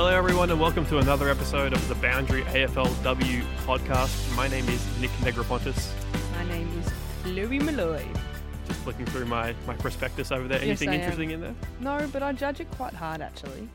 [0.00, 4.36] Hello, everyone, and welcome to another episode of the Boundary AFLW podcast.
[4.36, 5.90] My name is Nic Negrepontis.
[6.36, 6.92] My name is
[7.24, 8.04] Chloe Molloy.
[8.68, 10.60] Just flicking through my, my prospectus over there.
[10.60, 10.94] Yes, Anything am.
[11.00, 11.54] interesting in there?
[11.80, 13.68] No, but I judge it quite hard actually.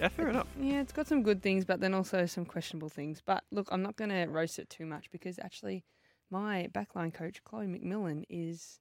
[0.00, 0.46] Yeah, fair enough.
[0.58, 3.20] Yeah, it's got some good things, but then also some questionable things.
[3.22, 5.84] But look, I'm not going to roast it too much because actually,
[6.30, 8.80] my backline coach, Chloe McMillan, is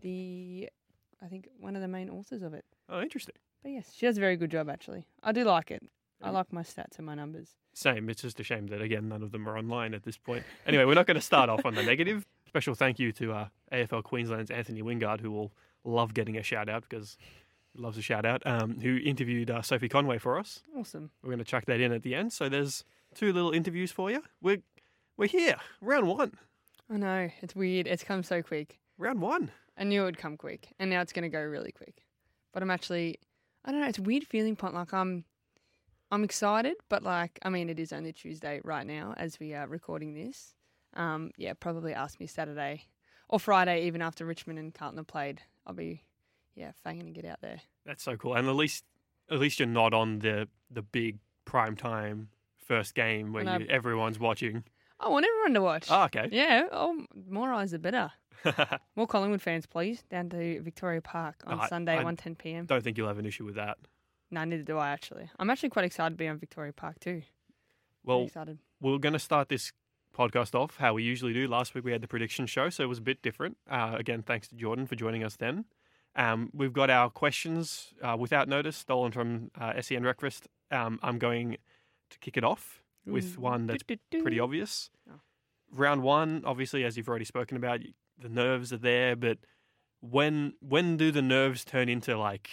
[0.00, 0.68] the,
[1.20, 2.64] I think, one of the main authors of it.
[2.88, 3.34] Oh, interesting.
[3.64, 5.06] But yes, she does a very good job actually.
[5.24, 5.82] I do like it.
[6.22, 7.50] I like my stats and my numbers.
[7.74, 8.08] Same.
[8.08, 10.44] It's just a shame that, again, none of them are online at this point.
[10.66, 12.26] Anyway, we're not going to start off on the negative.
[12.46, 15.52] Special thank you to uh, AFL Queensland's Anthony Wingard, who will
[15.84, 17.18] love getting a shout out because
[17.74, 20.62] he loves a shout out, um, who interviewed uh, Sophie Conway for us.
[20.76, 21.10] Awesome.
[21.22, 22.32] We're going to chuck that in at the end.
[22.32, 24.22] So there's two little interviews for you.
[24.40, 24.62] We're,
[25.18, 25.56] we're here.
[25.82, 26.32] Round one.
[26.90, 27.86] I know it's weird.
[27.86, 28.78] It's come so quick.
[28.96, 29.50] Round one.
[29.76, 32.06] I knew it would come quick, and now it's going to go really quick.
[32.54, 33.18] But I'm actually,
[33.64, 33.88] I don't know.
[33.88, 34.74] It's a weird feeling, point.
[34.74, 35.24] Like I'm,
[36.16, 39.66] I'm excited, but like, I mean, it is only Tuesday right now as we are
[39.66, 40.54] recording this.
[40.94, 42.86] Um, yeah, probably ask me Saturday
[43.28, 45.42] or Friday, even after Richmond and Carlton have played.
[45.66, 46.04] I'll be,
[46.54, 47.60] yeah, fanging to get out there.
[47.84, 48.34] That's so cool.
[48.34, 48.84] And at least
[49.30, 52.30] at least you're not on the the big prime time
[52.64, 54.64] first game where you, everyone's watching.
[54.98, 55.88] I want everyone to watch.
[55.90, 56.30] Oh, okay.
[56.32, 58.10] Yeah, oh, more eyes the better.
[58.96, 62.64] More Collingwood fans, please, down to Victoria Park on I- Sunday, I- one ten p.m.
[62.64, 63.76] Don't think you'll have an issue with that.
[64.30, 65.30] No, neither do I actually.
[65.38, 67.10] I'm actually quite excited to be on Victoria Park too.
[67.22, 67.26] Pretty
[68.04, 68.58] Well, excited.
[68.80, 69.72] we're going to start this
[70.16, 71.46] podcast off how we usually do.
[71.46, 73.56] Last week we had the prediction show, so it was a bit different.
[73.70, 75.64] Uh, again, thanks to Jordan for joining us then.
[76.16, 80.48] Um, we've got our questions uh, without notice, stolen from uh, SEN Breakfast.
[80.70, 81.58] Um, I'm going
[82.10, 83.42] to kick it off with Ooh.
[83.42, 84.22] one that's Do-do-do.
[84.22, 84.90] pretty obvious.
[85.10, 85.20] Oh.
[85.72, 87.80] Round one, obviously, as you've already spoken about,
[88.18, 89.38] the nerves are there, but
[90.00, 92.48] when when do the nerves turn into like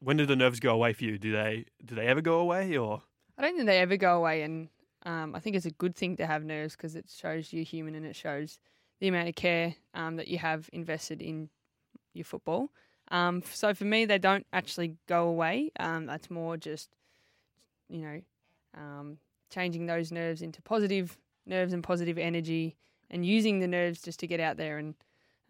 [0.00, 1.18] when do the nerves go away for you?
[1.18, 3.02] Do they do they ever go away or
[3.40, 4.68] I don't think they ever go away, and
[5.06, 7.94] um, I think it's a good thing to have nerves because it shows you're human
[7.94, 8.58] and it shows
[9.00, 11.48] the amount of care um, that you have invested in
[12.12, 12.70] your football.
[13.10, 15.70] Um, so for me, they don't actually go away.
[15.80, 16.90] Um, that's more just,
[17.88, 18.20] you know,
[18.76, 19.16] um,
[19.48, 21.16] changing those nerves into positive
[21.46, 22.76] nerves and positive energy,
[23.10, 24.94] and using the nerves just to get out there and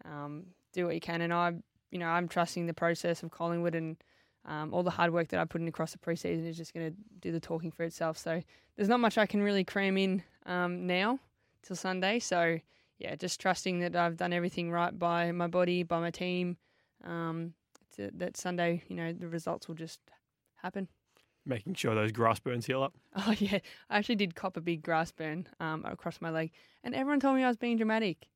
[0.05, 1.19] um, do what you can.
[1.19, 1.55] And I,
[1.91, 3.97] you know, I'm trusting the process of Collingwood and
[4.45, 6.91] um, all the hard work that I put in across the preseason is just going
[6.91, 8.17] to do the talking for itself.
[8.17, 8.41] So
[8.75, 11.19] there's not much I can really cram in um, now
[11.63, 12.19] till Sunday.
[12.19, 12.59] So
[12.99, 16.57] yeah, just trusting that I've done everything right by my body, by my team.
[17.03, 17.53] Um,
[17.95, 19.99] to, that Sunday, you know, the results will just
[20.55, 20.87] happen.
[21.45, 22.93] making sure those grass burns heal up?
[23.15, 23.59] Oh yeah,
[23.89, 26.51] I actually did cop a big grass burn um, across my leg,
[26.83, 28.27] and everyone told me I was being dramatic,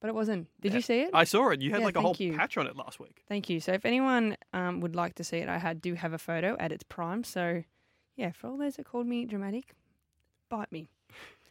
[0.00, 0.48] but it wasn't.
[0.60, 0.76] Did Yeah.
[0.76, 1.10] you see it?
[1.14, 1.60] I saw it.
[1.62, 2.34] You had Yeah, like a whole you.
[2.36, 3.22] patch on it last week.
[3.28, 3.60] Thank you.
[3.60, 6.56] So if anyone um, would like to see it, I had, do have a photo
[6.58, 7.24] at its prime.
[7.24, 7.62] So
[8.16, 9.74] yeah, for all those that called me dramatic,
[10.48, 10.88] bite me.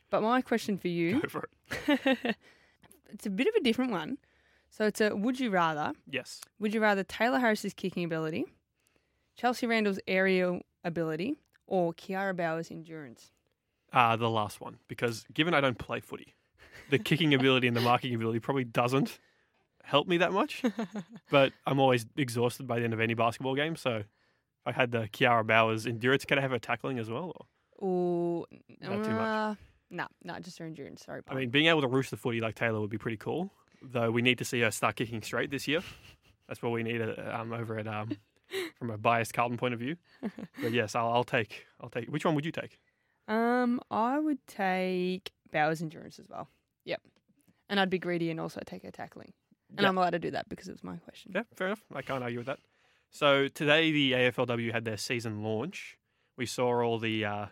[0.09, 1.50] But my question for you, Go for
[1.88, 2.36] it.
[3.12, 4.18] it's a bit of a different one.
[4.72, 5.94] So it's a would you rather?
[6.09, 6.42] Yes.
[6.59, 8.46] Would you rather Tayla Harris's kicking ability,
[9.36, 11.36] Chelsea Randall's aerial ability,
[11.68, 13.32] or Kiara Bowers' endurance?
[13.92, 14.78] Uh, the last one.
[14.88, 16.36] Because given I don't play footy,
[16.90, 19.20] the kicking ability and the marking ability probably doesn't
[19.84, 20.62] help me that much.
[21.32, 23.76] but I'm always exhausted by the end of any basketball game.
[23.76, 24.06] So if
[24.66, 27.48] I had the Kiara Bowers endurance, can I have her tackling as well?
[27.78, 28.46] Or, Or
[28.82, 29.28] Not too much.
[29.28, 29.56] uh,
[29.90, 31.04] No, not just her endurance.
[31.06, 33.52] Sorry, I mean, being able to roost the footy like Tayla would be pretty cool.
[33.82, 35.82] Though we need to see her start kicking straight this year.
[36.48, 38.18] That's what we need uh, um, over at um,
[38.78, 39.96] from a biased Carlton point of view.
[40.62, 41.66] But yes, I'll, I'll take.
[41.80, 42.10] I'll take.
[42.10, 42.78] Which one would you take?
[43.28, 46.50] Um, I would take Bowers endurance as well.
[46.85, 47.01] Yep.
[47.69, 49.34] And I'd be greedy and also take her tackling.
[49.69, 49.90] And Yeah.
[49.90, 51.31] I'm allowed to do that because it was my question.
[51.35, 51.84] Yeah, fair enough.
[51.94, 52.59] I can't argue with that.
[53.12, 55.97] So today the AFLW had their season launch.
[56.38, 57.45] We saw all the uh,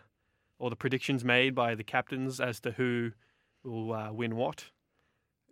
[0.59, 3.11] all the predictions made by the captains as to who
[3.63, 4.65] will uh, win what.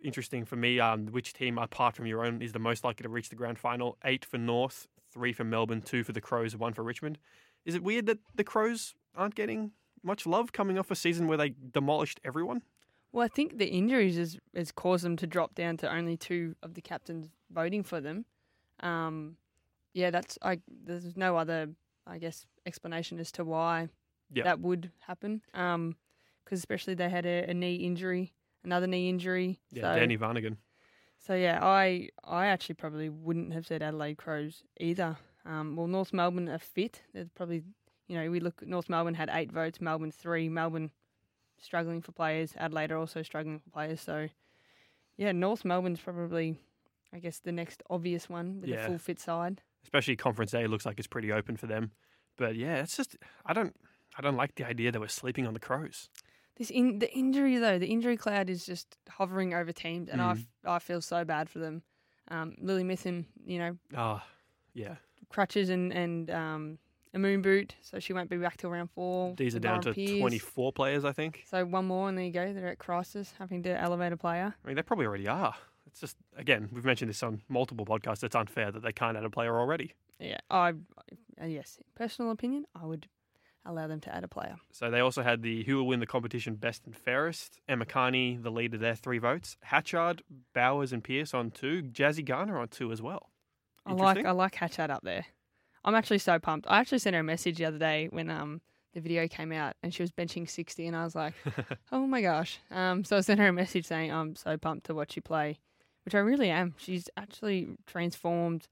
[0.02, 3.08] Interesting for me, um, which team apart from your own is the most likely to
[3.08, 3.98] reach the grand final?
[4.04, 7.18] Eight for North, three for Melbourne, two for the Crows, one for Richmond.
[7.64, 9.72] Is it weird that the Crows aren't getting
[10.02, 12.62] much love coming off a season where they demolished everyone?
[13.16, 16.54] Well, I think the injuries has, has caused them to drop down to only two
[16.62, 18.26] of the captains voting for them.
[18.80, 19.38] Um,
[19.94, 20.60] yeah, that's I.
[20.68, 21.70] There's no other,
[22.06, 23.88] I guess, explanation as to why
[24.34, 24.44] Yeah.
[24.44, 25.40] that would happen.
[25.54, 25.96] Um,
[26.44, 29.60] because especially they had a, a knee injury, another knee injury.
[29.70, 30.58] Yeah, so, Danny Varnigan.
[31.18, 35.16] So yeah, I I actually probably wouldn't have said Adelaide Crows either.
[35.46, 37.00] Um, well, North Melbourne are fit.
[37.14, 37.62] There's probably
[38.08, 40.90] you know we look North Melbourne had eight votes, Melbourne three, Melbourne
[41.60, 44.00] struggling for players, Adelaide are also struggling for players.
[44.00, 44.28] So
[45.16, 46.58] yeah, North Melbourne's probably
[47.12, 48.84] I guess the next obvious one with Yeah.
[48.84, 49.62] a full fit side.
[49.84, 51.92] especially conference A looks like it's pretty open for them.
[52.36, 53.74] But yeah, it's just I don't
[54.18, 56.10] I don't like the idea that we're sleeping on the Crows.
[56.56, 60.32] This in the injury though, the injury cloud is just hovering over teams, and I,
[60.34, 60.38] Mm.
[60.38, 61.82] f- I feel so bad for them.
[62.28, 64.22] Um, Lily Mithen, you know, Oh,
[64.74, 64.96] yeah.
[65.28, 66.78] crutches and and um,
[67.14, 69.34] a moon boot, so she won't be back till round four.
[69.36, 70.20] These are down to Pearce.
[70.20, 71.44] 24 players, I think.
[71.48, 72.52] So one more, and there you go.
[72.52, 74.54] They're at crisis, having to elevate a player.
[74.62, 75.54] I mean, they probably already are.
[75.86, 78.22] It's just, again, we've mentioned this on multiple podcasts.
[78.22, 79.94] It's unfair that they can't add a player already.
[80.18, 80.72] Yeah, I
[81.40, 83.08] uh, yes, personal opinion, I would
[83.64, 84.56] allow them to add a player.
[84.72, 87.60] So they also had the who will win the competition best and fairest.
[87.68, 89.56] Emma Kearney, the leader there, three votes.
[89.62, 90.22] Hatchard,
[90.54, 91.82] Bowers, and Pearce on two.
[91.82, 93.30] Jazzy Garner on two as well.
[93.84, 95.26] I like I like Hatchard up there.
[95.86, 96.66] I'm actually so pumped.
[96.68, 98.60] I actually sent her a message the other day when um
[98.92, 101.34] the video came out and she was benching 60 and I was like,
[101.92, 102.58] oh my gosh.
[102.70, 105.58] Um, so I sent her a message saying I'm so pumped to watch you play,
[106.04, 106.74] which I really am.
[106.78, 108.68] She's actually transformed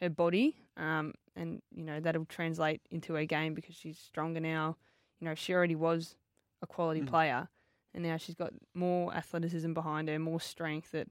[0.00, 4.76] her body, um, and you know that'll translate into her game because she's stronger now.
[5.20, 6.16] You know she already was
[6.62, 7.06] a quality Mm.
[7.06, 7.48] player,
[7.94, 10.90] and now she's got more athleticism behind her, more strength.
[10.90, 11.06] That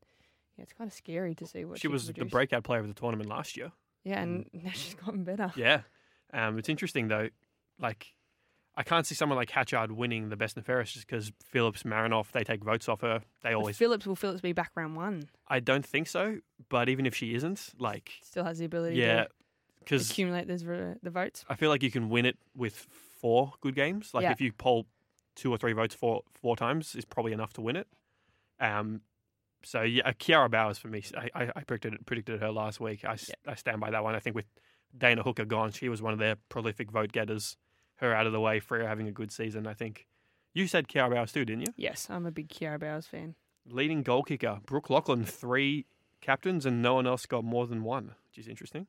[0.58, 2.82] yeah, it's kind of scary to see what she she, was can the breakout player
[2.82, 3.72] of the tournament last year.
[4.04, 5.52] Yeah, and now she's gotten better.
[5.56, 5.82] Yeah.
[6.34, 7.30] Um, it's interesting though.
[7.80, 8.14] Like,
[8.76, 12.44] I can't see someone like Hatchard winning the best fairest just because Phillips, Marinoff, they
[12.44, 13.22] take votes off her.
[13.44, 13.78] They always.
[13.78, 15.30] Phillips will Phillips be back round one?
[15.48, 16.38] I don't think so.
[16.70, 19.30] But even if she isn't, like, Still has the ability yeah, to
[19.80, 21.46] because accumulate those the votes.
[21.50, 22.76] I feel like you can win it with
[23.20, 24.12] four good games.
[24.14, 24.32] Like Yeah.
[24.32, 24.88] if you poll
[25.36, 27.88] two or three votes four four times, is probably enough to win it.
[28.60, 29.02] Um,
[29.64, 31.04] so yeah, Kiara Bowers for me.
[31.18, 33.04] I, I, I predicted predicted her last week.
[33.06, 33.16] I
[33.56, 34.16] stand by that one.
[34.16, 34.46] I think with
[34.98, 37.58] Dana Hooker gone, she was one of their prolific vote getters.
[37.98, 39.68] Her out of the way, Freo having a good season.
[39.68, 40.08] I think
[40.54, 41.74] you said Kiara Bowers too, didn't you?
[41.78, 43.36] Yes, I'm a big Kiara Bowers fan.
[43.66, 45.86] Leading goal kicker Brooke Lochland, three
[46.22, 48.88] captains, and no one else got more than one, which is interesting.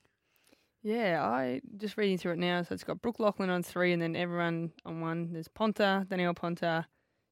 [0.82, 2.62] Yeah, I just reading through it now.
[2.62, 5.32] So it's got Brooke Lochland on three, and then everyone on one.
[5.32, 6.86] There's Ponter, Danielle Ponter,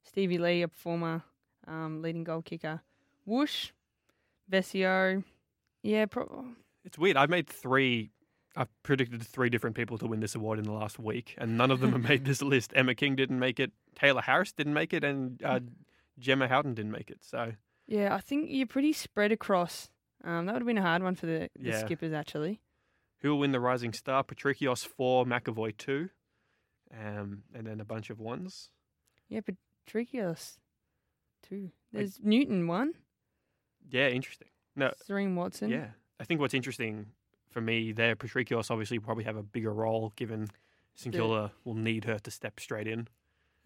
[0.04, 1.22] Stevie Lee, a performer,
[1.66, 2.80] um, leading goal kicker,
[3.24, 3.70] Whoosh,
[4.50, 5.22] Vesio.
[5.82, 6.46] Yeah, pro-
[6.84, 7.16] It's weird.
[7.16, 8.10] I've made three.
[8.54, 11.70] I've predicted three different people to win this award in the last week, and none
[11.70, 12.72] of them have made this list.
[12.74, 13.72] Emma King didn't make it.
[13.96, 15.60] Tayla Harris didn't make it, and uh,
[16.18, 17.18] Gemma Houghton didn't make it.
[17.22, 17.52] So
[17.86, 18.14] yeah.
[18.14, 19.88] I think you're pretty spread across.
[20.24, 21.78] Um, that would have been a hard one for the, the Yeah.
[21.80, 22.60] skippers actually.
[23.22, 24.22] who will win the Rising Star?
[24.22, 26.10] Patrikios four, McEvoy two,
[26.92, 28.70] um, and then a bunch of ones.
[29.28, 29.40] Yeah,
[29.88, 30.58] Patrikios,
[31.42, 31.70] two.
[31.92, 32.92] There's Newton one.
[33.90, 34.48] Yeah, interesting.
[34.76, 35.70] No, Serene Watson.
[35.70, 35.88] yeah.
[36.20, 37.06] I think what's interesting
[37.50, 40.48] for me there, Patrikios obviously probably have a bigger role given
[41.10, 43.08] Kilda will need her to step straight in.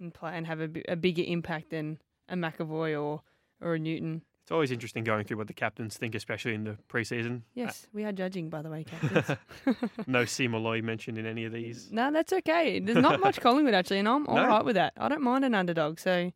[0.01, 1.99] and play and have a, a bigger impact than
[2.29, 3.23] a McEvoy or
[3.61, 4.23] or a Newton.
[4.43, 7.43] It's always interesting going through what the captains think, especially in the preseason.
[7.55, 9.39] Yes, uh, we are judging, by the way, captains.
[10.07, 10.47] no C.
[10.47, 11.91] Molloy mentioned in any of these.
[11.91, 12.79] no, that's okay.
[12.79, 14.47] There's not much Collingwood actually, and I'm all No.
[14.47, 14.93] right with that.
[14.97, 16.31] I don't mind an underdog, so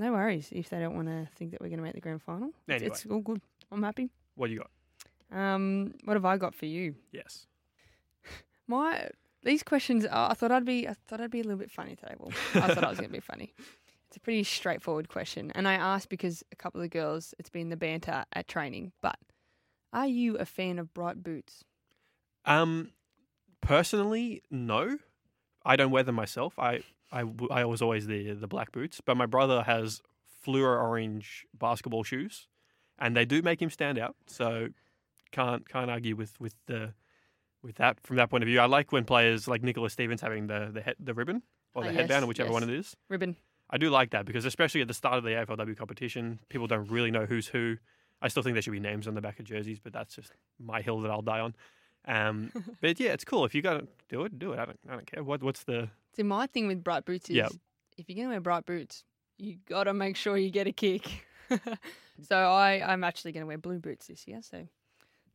[0.00, 2.22] no worries if they don't want to think that we're going to make the grand
[2.22, 2.48] final.
[2.66, 2.86] It's- Anyway.
[2.94, 3.40] It's all good.
[3.70, 4.10] I'm happy.
[4.34, 4.70] What do you got?
[5.38, 6.96] Um, what have I got for you?
[7.12, 7.46] Yes.
[8.66, 9.08] My
[9.42, 11.94] these questions, uh, I thought I'd be, I thought I'd be a little bit funny
[11.96, 12.14] today.
[12.18, 13.52] Well, I thought I was going to be funny.
[14.08, 17.48] It's a pretty straightforward question, and I asked because a couple of the girls, it's
[17.48, 18.90] been the banter at training.
[19.00, 19.14] But
[19.92, 21.62] are you a fan of bright boots?
[22.44, 22.90] Um,
[23.60, 24.98] personally, no.
[25.64, 26.58] I don't wear them myself.
[26.58, 26.80] I,
[27.12, 30.00] I, I was always the the black boots, but my brother has
[30.46, 32.48] fluor orange basketball shoes,
[32.98, 34.16] and they do make him stand out.
[34.26, 34.68] So
[35.32, 36.94] can't can't argue with with the
[37.62, 38.60] with that from that point of view.
[38.60, 41.42] I like when players like Nicholas Stevens having the the head, the ribbon
[41.74, 42.54] or Ah, the yes, headband, or whichever yes.
[42.54, 42.96] one it is.
[43.08, 43.36] Ribbon.
[43.72, 46.90] I do like that because especially at the start of the AFLW competition, people don't
[46.90, 47.76] really know who's who.
[48.20, 50.32] I still think there should be names on the back of jerseys, but that's just
[50.58, 51.54] my hill that I'll die on.
[52.06, 52.50] Um,
[52.80, 54.58] but yeah, it's cool if you got to do it, do it.
[54.58, 55.22] I don't, I don't care.
[55.22, 55.88] What, what's the?
[56.16, 57.48] See, my thing with bright boots is Yeah.
[57.96, 59.04] if you're going to wear bright boots,
[59.38, 61.08] you got to make sure you get a kick.
[62.28, 64.40] so I, I'm actually going to wear blue boots this year.
[64.42, 64.66] So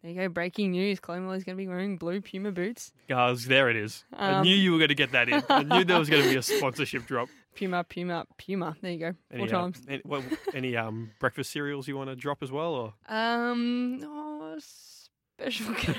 [0.01, 0.29] there you go.
[0.29, 0.99] Breaking news.
[0.99, 2.91] Chloe Molloy's going to be wearing blue Puma boots.
[3.09, 4.03] Guys, there it is.
[4.13, 5.43] I Um, knew you were going to get that in.
[5.49, 7.29] I knew there was going to be a sponsorship drop.
[7.55, 8.75] Puma, Puma, Puma.
[8.81, 9.13] There you go.
[9.31, 9.81] Four Any, uh, times.
[9.87, 14.24] any, what, any um, breakfast cereals you want to drop as well, or Um, oh,
[15.39, 15.95] special K.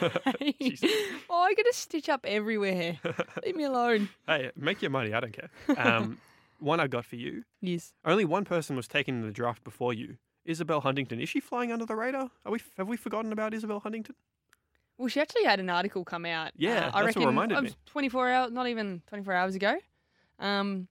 [1.31, 2.99] Oh, I got to stitch up everywhere.
[3.45, 4.09] Leave me alone.
[4.27, 5.13] hey, make your money.
[5.13, 5.51] I don't care.
[5.77, 6.19] Um,
[6.59, 7.45] one I got for you.
[7.61, 7.93] Yes.
[8.05, 10.17] Only one person was taken in the draft before you.
[10.45, 11.21] Isabel Huntington.
[11.21, 12.31] Is she flying under the radar?
[12.45, 14.15] Are we have we forgotten about Isabel Huntington?
[14.97, 16.53] Well, she actually had an article come out.
[16.57, 17.71] Yeah, uh, I that's what reckon reminded me.
[17.87, 19.77] 24 hours, not even 24 hours ago.
[20.39, 20.89] Um,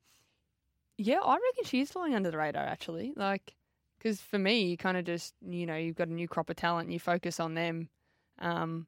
[0.98, 3.14] yeah, I reckon she is flying under the radar actually.
[3.16, 3.56] Like,
[3.98, 6.58] because for me, you kind of just you know you've got a new crop of
[6.58, 7.90] talent, and you focus on them.
[8.39, 8.88] Um,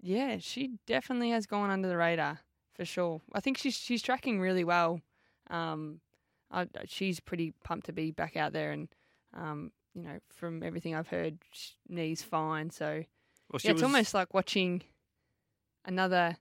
[0.00, 2.40] yeah, she definitely has gone under the radar
[2.74, 3.20] for sure.
[3.32, 5.00] I think she's she's tracking really well.
[5.50, 6.00] Um,
[6.50, 8.88] I, she's pretty pumped to be back out there, and
[9.34, 11.38] um, you know, from everything I've heard,
[11.88, 12.70] knees fine.
[12.70, 13.02] So
[13.50, 14.82] Well, yeah, it's was, almost like watching
[15.84, 16.36] another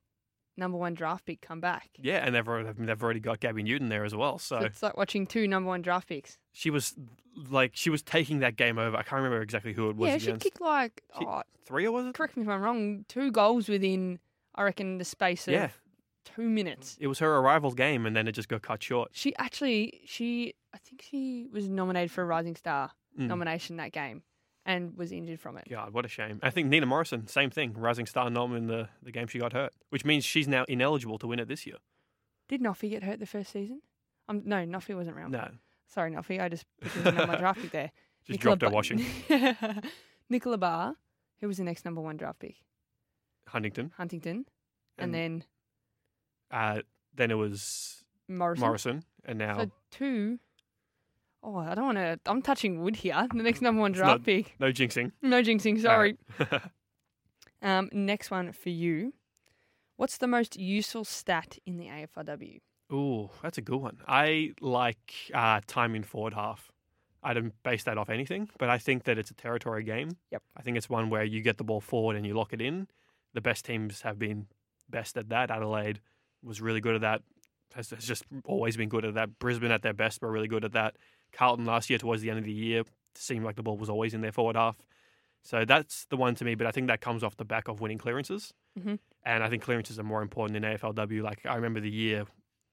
[0.58, 1.90] number one draft pick come back.
[2.02, 4.38] yeah, and they've already, they've already got Gabby Newton there as well.
[4.40, 6.38] So So it's like watching two number one draft picks.
[6.54, 6.96] she was
[7.50, 8.96] like she was taking that game over.
[8.96, 10.44] I can't remember exactly who it was yeah, she against.
[10.44, 12.14] kicked like She- oh, Three or was it?
[12.14, 14.20] correct me if I'm wrong, two goals within
[14.54, 15.70] I reckon the space of Yeah.
[16.24, 16.96] two minutes.
[17.02, 19.10] It was her arrival game, and then it just got cut short.
[19.14, 23.28] She actually she I think she was nominated for a Rising Star Mm.
[23.28, 24.24] nomination that game
[24.66, 25.68] and was injured from it.
[25.70, 26.40] God, what a shame.
[26.42, 29.54] I think Nina Morrison, same thing, rising star nom in the, the game she got
[29.54, 31.78] hurt, which means she's now ineligible to win it this year.
[32.48, 33.82] Did Noffy get hurt the first season?
[34.28, 35.32] Um, no, Noffy wasn't around.
[35.32, 35.50] No,
[35.88, 36.42] Sorry, Noffy.
[36.42, 37.92] I just put on my draft pick there.
[38.26, 39.06] just Nicola dropped her Ba- washing.
[40.30, 40.96] Nicola Barr,
[41.42, 42.56] who was the next number one draft pick?
[43.48, 43.92] Huntington.
[43.98, 44.46] Huntington.
[44.98, 45.44] And, And- then
[46.52, 46.82] Uh,
[47.14, 48.62] then it was Morrison.
[48.66, 50.40] Morrison, and now So two
[51.48, 52.20] Oh, I don't want to.
[52.26, 53.14] I'm touching wood here.
[53.32, 54.56] The next number one draft not- pick.
[54.60, 55.12] no jinxing.
[55.22, 55.82] No jinxing.
[55.82, 56.18] Sorry.
[56.40, 56.62] right.
[57.62, 59.14] Um, next one for you.
[59.96, 62.60] What's the most useful stat in the AFLW?
[62.94, 63.98] Ooh, that's a good one.
[64.08, 66.72] I like uh, time in forward half.
[67.24, 70.12] I don't base that off anything, but I think that it's a territory game.
[70.32, 70.44] Yep.
[70.56, 72.88] I think it's one where you get the ball forward and you lock it in.
[73.34, 74.46] The best teams have been
[74.88, 75.50] best at that.
[75.50, 76.02] Adelaide
[76.44, 77.22] was really good at that.
[77.74, 79.40] Has, has just always been good at that.
[79.40, 80.98] Brisbane at their best were really good at that.
[81.34, 82.84] Carlton last year towards the end of the year
[83.16, 84.78] seemed like the ball was always in their forward half.
[85.44, 86.56] So that's the one to me.
[86.56, 89.00] But I think that comes off the back of winning clearances, Mhm.
[89.24, 91.22] and I think clearances are more important in AFLW.
[91.22, 92.26] Like I remember the year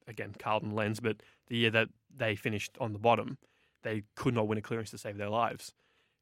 [0.07, 3.37] again, Carlton lens, but the year that they finished on the bottom,
[3.83, 5.73] they could not win a clearance to save their lives.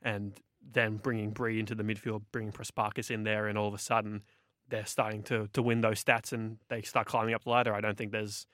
[0.02, 3.80] And then bringing Bree into the midfield, bringing Prespakis in there, and all of a
[3.80, 4.24] sudden
[4.68, 7.74] they're starting to to win those stats and they start climbing up the ladder.
[7.74, 8.46] I don't think there's,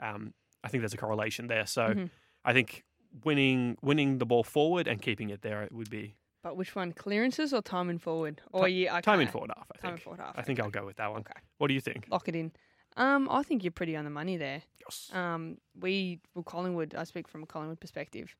[0.00, 1.66] um, I think there's a correlation there.
[1.66, 2.10] So Mhm.
[2.44, 2.84] I think
[3.22, 6.92] winning winning the ball forward and keeping it there It would be But which one?
[6.92, 8.40] Clearances or time and forward?
[8.52, 9.66] Or yeah, time in forward half.
[9.70, 9.82] I think.
[9.82, 10.34] Time and forward half.
[10.36, 11.20] I think I'll go with that one.
[11.20, 11.40] Okay.
[11.58, 12.06] What do you think?
[12.10, 12.52] Lock it in.
[12.96, 14.62] Um, I think you're pretty on the money there.
[14.80, 15.10] Yes.
[15.12, 18.36] Um, we, well, Collingwood, I speak from a Collingwood perspective,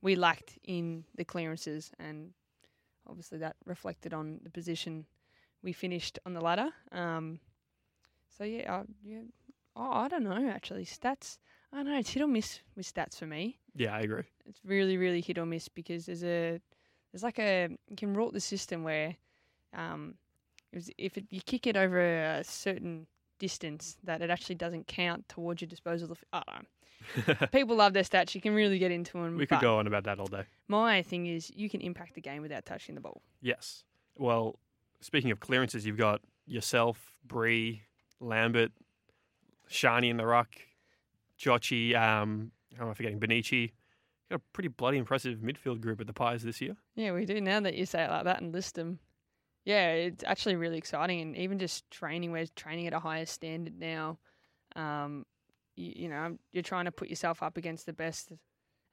[0.00, 2.30] we lacked in the clearances, and
[3.06, 5.04] obviously that reflected on the position
[5.62, 6.70] we finished on the ladder.
[6.92, 7.40] Um,
[8.36, 9.22] so yeah, I, yeah.
[9.76, 10.84] Oh, I don't know actually.
[10.84, 11.38] Stats,
[11.72, 11.98] I don't know.
[11.98, 13.58] It's hit or miss with stats for me.
[13.74, 14.24] Yeah, I agree.
[14.46, 16.60] It's really, really hit or miss because there's a,
[17.12, 19.16] there's like a, you can rort the system where,
[19.74, 20.14] um,
[20.72, 23.06] it was, if it, you kick it over a certain
[23.38, 26.10] distance, that it actually doesn't count towards your disposal.
[26.10, 26.66] Of, I don't.
[27.52, 28.34] People love their stats.
[28.34, 29.36] You can really get into them.
[29.36, 30.44] we could go on about that all day.
[30.66, 33.22] My thing is, you can impact the game without touching the ball.
[33.40, 33.84] Yes.
[34.16, 34.58] Well,
[35.00, 37.82] speaking of clearances, you've got yourself, Bree,
[38.20, 38.72] Lambert,
[39.70, 40.48] Sharni in the ruck,
[41.38, 43.20] Jochi, um, how am I forgetting?
[43.20, 43.72] Bonnici.
[44.30, 46.76] Got a pretty bloody impressive midfield group at the Pies this year.
[46.94, 47.40] Yeah, we do.
[47.40, 48.98] Now that you say it like that and list them,
[49.64, 51.20] yeah, it's actually really exciting.
[51.20, 54.18] And even just training, we're training at a higher standard now.
[54.76, 55.24] Um,
[55.76, 58.32] you, you know, you're trying to put yourself up against the best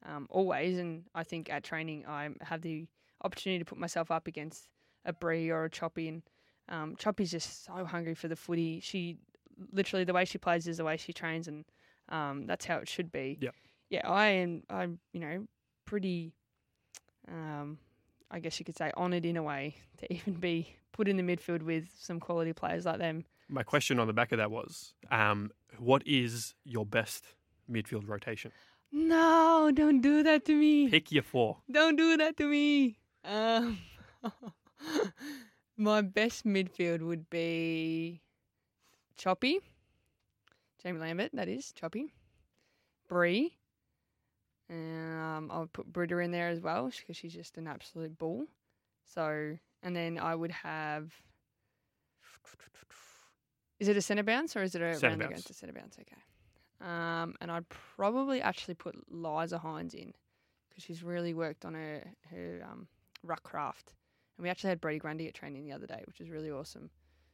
[0.06, 0.78] um, always.
[0.78, 2.88] And I think at training, I have the
[3.24, 4.70] opportunity to put myself up against
[5.04, 6.08] a Bree or a Choppy.
[6.08, 6.22] And
[6.70, 8.80] um, Choppy's just so hungry for the footy.
[8.80, 9.18] She
[9.72, 11.66] literally the way she plays is the way she trains, and
[12.10, 13.38] um, that's how it should be.
[13.42, 13.52] Yeah.
[13.90, 14.64] Yeah, I am.
[14.70, 15.48] I'm you know
[15.86, 16.34] pretty.
[17.28, 17.78] Um,
[18.32, 21.24] I guess you could say honoured in a way to even be put in the
[21.24, 23.26] midfield with some quality players like them.
[23.48, 27.26] My question on the back of that was, um, what is your best
[27.70, 28.52] midfield rotation?
[28.92, 30.90] No, don't do that to me.
[30.90, 31.58] Pick your four.
[31.70, 32.98] Don't do that to me.
[33.24, 33.78] Um,
[35.78, 38.22] my best midfield would be
[39.18, 39.60] Choppy,
[40.86, 41.32] Jaimee Lambert.
[41.34, 42.14] That is Choppy,
[43.08, 43.58] Bree.
[44.70, 48.46] Um, I would put Britta in there as well because she's just an absolute bull.
[49.04, 51.12] So, and then I would have.
[53.80, 55.32] Is it a centre bounce or is it a Centre round bounce.
[55.32, 55.98] against a centre bounce?
[56.00, 56.16] Okay.
[56.82, 60.14] Um, and I'd probably actually put Liza Hynes in
[60.70, 62.88] because she's really worked on her her um,
[63.24, 63.94] ruck craft.
[64.38, 66.90] And we actually had Brodie Grundy at training the other day, which was really awesome.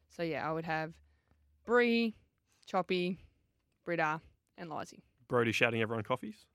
[0.10, 0.94] So yeah, I would have
[1.66, 2.16] Bree,
[2.66, 3.20] Choppy,
[3.86, 4.22] Britta,
[4.58, 5.04] and Lizzie.
[5.28, 6.46] Brodie shouting everyone coffees.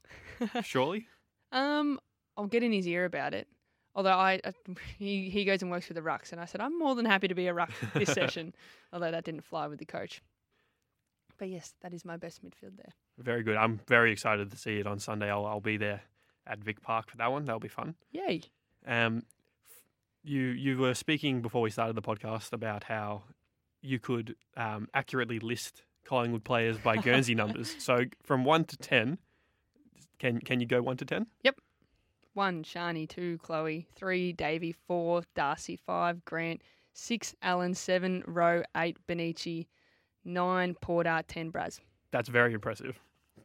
[0.62, 1.06] Surely.
[1.52, 1.98] Um,
[2.36, 3.48] I'll get in his ear about it.
[3.94, 4.52] Although I, I
[4.98, 7.28] he he goes and works with the rucks, and I said I'm more than happy
[7.28, 8.54] to be a ruck this session.
[8.92, 10.22] Although that didn't fly with the coach.
[11.38, 12.92] But yes, that is my best midfield there.
[13.18, 13.56] Very good.
[13.56, 15.30] I'm very excited to see it on Sunday.
[15.30, 16.02] I'll, I'll be there
[16.46, 17.44] at Vic Park for that one.
[17.44, 17.94] That'll be fun.
[18.12, 18.42] Yay!
[18.86, 19.22] Um,
[20.22, 23.22] you you were speaking before we started the podcast about how
[23.80, 27.74] you could um, accurately list Collingwood players by Guernsey numbers.
[27.78, 29.18] So from one to ten,
[30.18, 31.26] can can you go one to ten?
[31.44, 31.56] Yep.
[32.34, 33.08] One, Sharni.
[33.08, 33.86] Two, Chloe.
[33.94, 34.72] Three, Davey.
[34.86, 35.76] Four, Darcy.
[35.76, 36.62] Five, Grant.
[36.92, 37.74] Six, Allen.
[37.74, 38.62] Seven, Rowe.
[38.76, 39.66] Eight, Bonnici.
[40.24, 41.22] Nine, Porter.
[41.26, 41.80] Ten, Braz.
[42.10, 42.98] That's very impressive.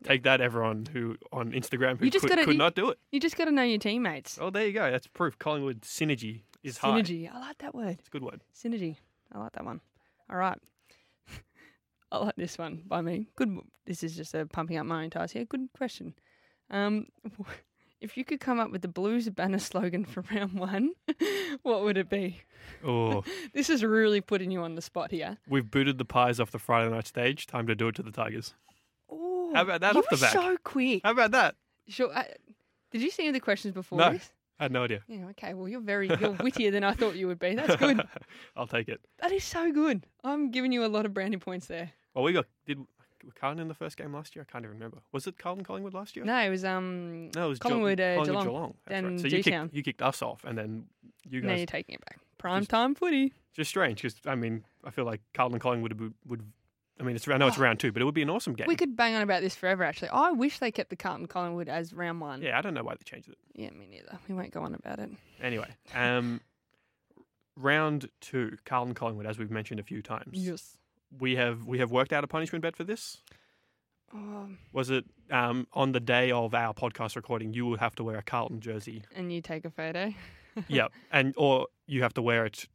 [0.03, 2.89] Take that, everyone who on Instagram who You just could, gotta- could you- not do
[2.89, 2.97] it.
[3.11, 4.37] You just got to know your teammates.
[4.41, 4.89] Oh, there you go.
[4.89, 5.37] That's proof.
[5.37, 7.01] Collingwood synergy is high.
[7.01, 7.31] Synergy.
[7.31, 7.97] I like that word.
[7.99, 8.41] It's a good word.
[8.55, 8.95] Synergy.
[9.31, 9.79] I like that one.
[10.29, 10.57] All right.
[12.11, 13.27] I like this one by me.
[13.35, 13.57] Good.
[13.85, 15.45] This is just a pumping up my own tires here.
[15.45, 16.13] Good question.
[16.69, 17.07] Um,
[18.01, 20.91] if you could come up with the Blues banner slogan for round one,
[21.63, 22.41] what would it be?
[22.85, 25.37] Oh, This is really putting you on the spot here.
[25.47, 27.47] we've booted the pies off the Friday night stage.
[27.47, 28.53] Time to do it to the Tigers.
[29.09, 30.31] Oh, How about that you off the were back?
[30.33, 31.01] so quick.
[31.03, 31.55] How about that?
[31.87, 32.11] Sure.
[32.13, 32.23] Uh,
[32.91, 34.11] did you see any of the questions before No.
[34.11, 34.31] this?
[34.59, 35.01] I had no idea.
[35.07, 35.25] Yeah.
[35.31, 35.53] Okay.
[35.55, 37.55] Well, you're very you're wittier than I thought you would be.
[37.55, 37.99] That's good.
[38.55, 38.99] I'll take it.
[39.19, 40.05] that is so good.
[40.23, 41.91] I'm giving you a lot of branding points there.
[42.13, 42.79] Well, we got did
[43.35, 44.45] Carlton in the first game last year.
[44.47, 44.99] I can't even remember.
[45.11, 46.25] Was it Carlton Collingwood last year?
[46.25, 47.29] No, it was um.
[47.35, 49.19] No, it was Collingwood, Ge- uh, Collingwood Geelong, That's then right.
[49.19, 49.65] So you G-Town.
[49.67, 50.85] kicked, you kicked us off, and then
[51.29, 51.59] you Now guys.
[51.59, 52.19] you're taking it back.
[52.37, 53.33] Prime Just- time footy.
[53.53, 56.41] Just strange because I mean I feel like Carlton Collingwood would, would
[56.99, 57.61] I mean it's I know it's Oh.
[57.61, 58.67] round two, but it would be an awesome game.
[58.67, 59.83] We could bang on about this forever.
[59.83, 62.41] Actually, I wish they kept the Carlton Collingwood as round one.
[62.41, 63.37] yeah, I don't know why they changed it.
[63.53, 64.17] Yeah, me neither.
[64.27, 65.09] We won't go on about it.
[65.41, 66.39] Anyway, um,
[67.55, 70.29] round two, Carlton Collingwood, as we've mentioned a few times.
[70.33, 70.77] Yes.
[71.19, 73.17] We have we have worked out a punishment bet for this.
[74.13, 77.53] Um, Was it um, on the day of our podcast recording?
[77.53, 79.03] You will have to wear a Carlton jersey.
[79.15, 80.13] and you take a photo.
[80.67, 82.67] yep, and or you have to wear it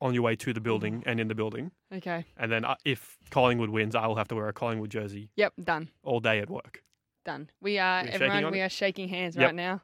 [0.00, 1.70] on your way to the building and in the building.
[1.92, 2.24] Okay.
[2.36, 5.52] And then uh, if Collingwood wins, I will have to wear a Collingwood jersey Yep.
[5.62, 5.88] Done.
[6.02, 6.82] all day at work.
[7.24, 7.48] Done.
[7.60, 8.44] We are We're shaking everyone.
[8.44, 8.64] on We it?
[8.64, 9.44] are shaking hands Yep.
[9.46, 9.80] right now.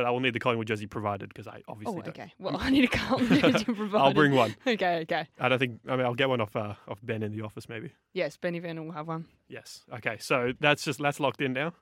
[0.00, 2.08] But I will need the Collingwood jersey provided because I Oh, obviously don't.
[2.08, 2.32] okay.
[2.38, 3.94] Well, I need a jersey provided.
[3.94, 4.56] I'll bring one.
[4.66, 5.00] Okay.
[5.00, 5.28] Okay.
[5.38, 5.80] I don't think.
[5.86, 7.92] I mean, I'll get one off uh, off Ben in the office, maybe.
[8.14, 9.26] Yes, Benny Vernon will have one.
[9.46, 9.82] Yes.
[9.92, 10.16] Okay.
[10.18, 11.74] So that's just that's locked in now.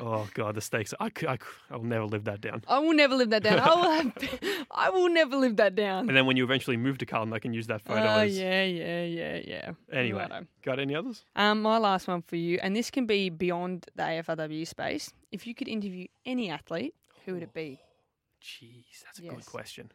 [0.00, 0.94] Oh god, the stakes.
[1.00, 1.38] I I
[1.76, 2.62] will never live that down.
[2.68, 3.58] I will never live that down.
[3.58, 4.12] I will have.
[4.70, 6.08] I will never live that down.
[6.08, 8.00] And then when you eventually move to Carlton, I can use that photo.
[8.00, 8.38] Oh as...
[8.38, 9.70] yeah, yeah, yeah, yeah.
[9.92, 10.46] Anyway, Righto.
[10.62, 11.24] got any others?
[11.36, 15.12] Um, my last one for you, and this can be beyond the AFLW space.
[15.32, 16.94] If you could interview any athlete,
[17.24, 17.80] who would it be?
[18.42, 19.92] Jeez, that's a good question.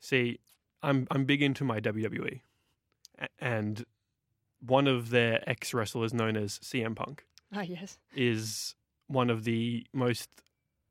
[0.00, 0.38] See,
[0.82, 2.40] I'm I'm big into my WWE,
[3.40, 3.84] and
[4.60, 7.98] one of their ex wrestlers, known as CM Punk, Oh yes.
[8.14, 8.74] is
[9.06, 10.28] one of the most.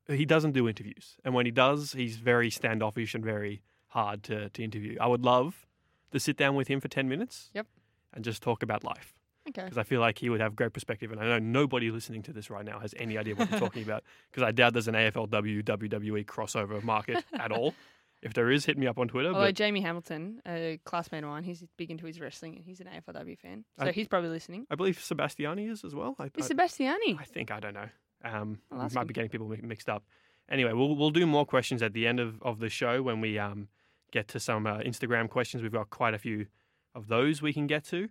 [0.08, 4.48] He doesn't do interviews, and when he does, he's very standoffish and very hard to,
[4.50, 4.96] to interview.
[5.00, 5.66] I would love
[6.12, 7.50] to sit down with him for ten minutes.
[7.54, 7.66] Yep.
[8.14, 9.12] And just talk about life
[9.50, 9.64] Okay.
[9.64, 12.32] because I feel like he would have great perspective, and I know nobody listening to
[12.32, 14.94] this right now has any idea what I'm talking about because I doubt there's an
[14.94, 17.74] AFLW WWE crossover market at all.
[18.20, 19.28] If there is, hit me up on Twitter.
[19.28, 22.80] Although But Jamie Hamilton, a classmate of mine, he's big into his wrestling and he's
[22.80, 24.66] an AFLW fan, so I- he's probably listening.
[24.70, 26.16] I believe Sebastiani is as well.
[26.18, 27.18] I, Is I- Sebastiani?
[27.20, 27.88] I think I don't know.
[28.24, 29.06] Um, I'll we ask might him.
[29.08, 30.02] be getting people mi- mixed up.
[30.48, 33.38] Anyway, we'll we'll do more questions at the end of, of the show when we
[33.38, 33.68] um
[34.10, 35.62] get to some uh, Instagram questions.
[35.62, 36.46] We've got quite a few
[36.94, 38.08] of those we can get to.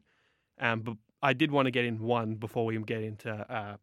[0.60, 3.76] Um, but I did want to get in one before we get into uh,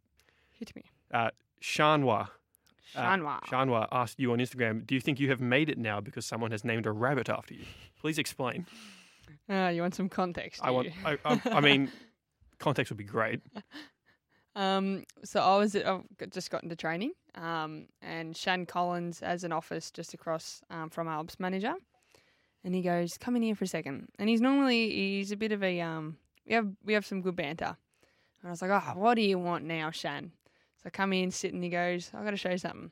[0.52, 0.84] Hit me.
[1.12, 2.28] uh, Shanwa.
[2.94, 3.40] Uh, Shanwa.
[3.44, 6.50] Shanwa asked you on Instagram, "Do you think you have made it now because someone
[6.50, 7.64] has named a rabbit after you?"
[8.00, 8.66] Please explain.
[9.48, 10.60] Ah, you want some context?
[10.64, 10.88] I want.
[11.04, 11.90] I, I, I mean,
[12.58, 13.40] context would be great.
[14.56, 19.50] Um, so I was I've just got into training, um, and Shan Collins has an
[19.50, 21.74] office just across um, from our ops manager,
[22.62, 24.08] and he goes, "Come in here for a second.
[24.18, 27.34] And he's normally he's a bit of a um, we have we have some good
[27.34, 27.76] banter,
[28.42, 30.30] and I was like, "Oh, what do you want now, Shan?"
[30.84, 32.90] So I come in, sit, and he goes, "I got to show you something." And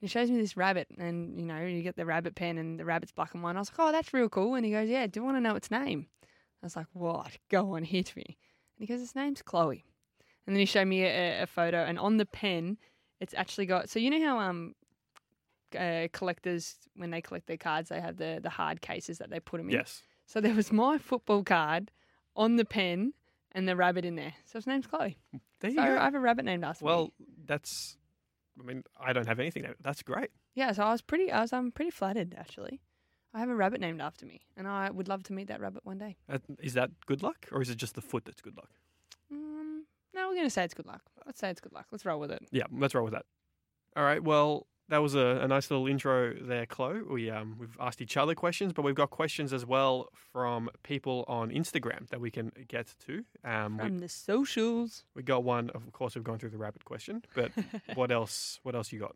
[0.00, 2.84] he shows me this rabbit, and you know, you get the rabbit pen, and the
[2.84, 3.50] rabbit's black and white.
[3.50, 5.38] And I was like, "Oh, that's real cool." And he goes, "Yeah, do you want
[5.38, 6.06] to know its name?"
[6.62, 7.38] I was like, "What?
[7.50, 9.84] Go on, hit me." And he goes, "Its name's Chloe."
[10.46, 12.76] And then he showed me a, a photo, and on the pen,
[13.20, 13.88] it's actually got.
[13.88, 14.74] So you know how um,
[15.78, 19.40] uh, collectors when they collect their cards, they have the the hard cases that they
[19.40, 19.76] put them in.
[19.76, 20.02] Yes.
[20.26, 21.90] So there was my football card
[22.36, 23.14] on the pen
[23.54, 24.34] and the rabbit in there.
[24.44, 25.18] So his name's Chloe.
[25.60, 25.98] There you So go.
[25.98, 26.90] I have a rabbit named after me.
[26.90, 27.12] Well,
[27.46, 27.96] that's.
[28.60, 29.66] I mean, I don't have anything.
[29.80, 30.30] That's great.
[30.54, 30.72] yeah.
[30.72, 31.30] So I was pretty.
[31.32, 31.52] I was.
[31.52, 32.80] I'm pretty flattered actually.
[33.32, 35.84] I have a rabbit named after me, and I would love to meet that rabbit
[35.84, 36.16] one day.
[36.28, 38.70] Uh, Is that good luck, or is it just the foot that's good luck?
[39.32, 41.02] Um, no, we're gonna say it's good luck.
[41.26, 41.86] Let's say it's good luck.
[41.90, 42.46] Let's roll with it.
[42.52, 43.24] Yeah, let's roll with that.
[43.96, 44.22] All right.
[44.22, 47.02] Well, that was a, a nice little intro there, Chloe.
[47.02, 51.24] We um we've asked each other questions, but we've got questions as well from people
[51.28, 53.24] on Instagram that we can get to.
[53.44, 55.04] Um, we, From the socials.
[55.14, 55.70] we got one.
[55.70, 57.50] Of course, we've gone through the rapid question, but
[57.94, 58.60] what else?
[58.62, 59.14] What else you got?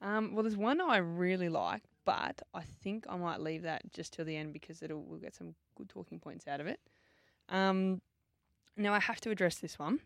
[0.00, 4.12] Um, well, there's one I really like, but I think I might leave that just
[4.12, 6.78] till the end because it'll we'll get some good talking points out of it.
[7.48, 8.00] Um,
[8.76, 9.98] Now I have to address this one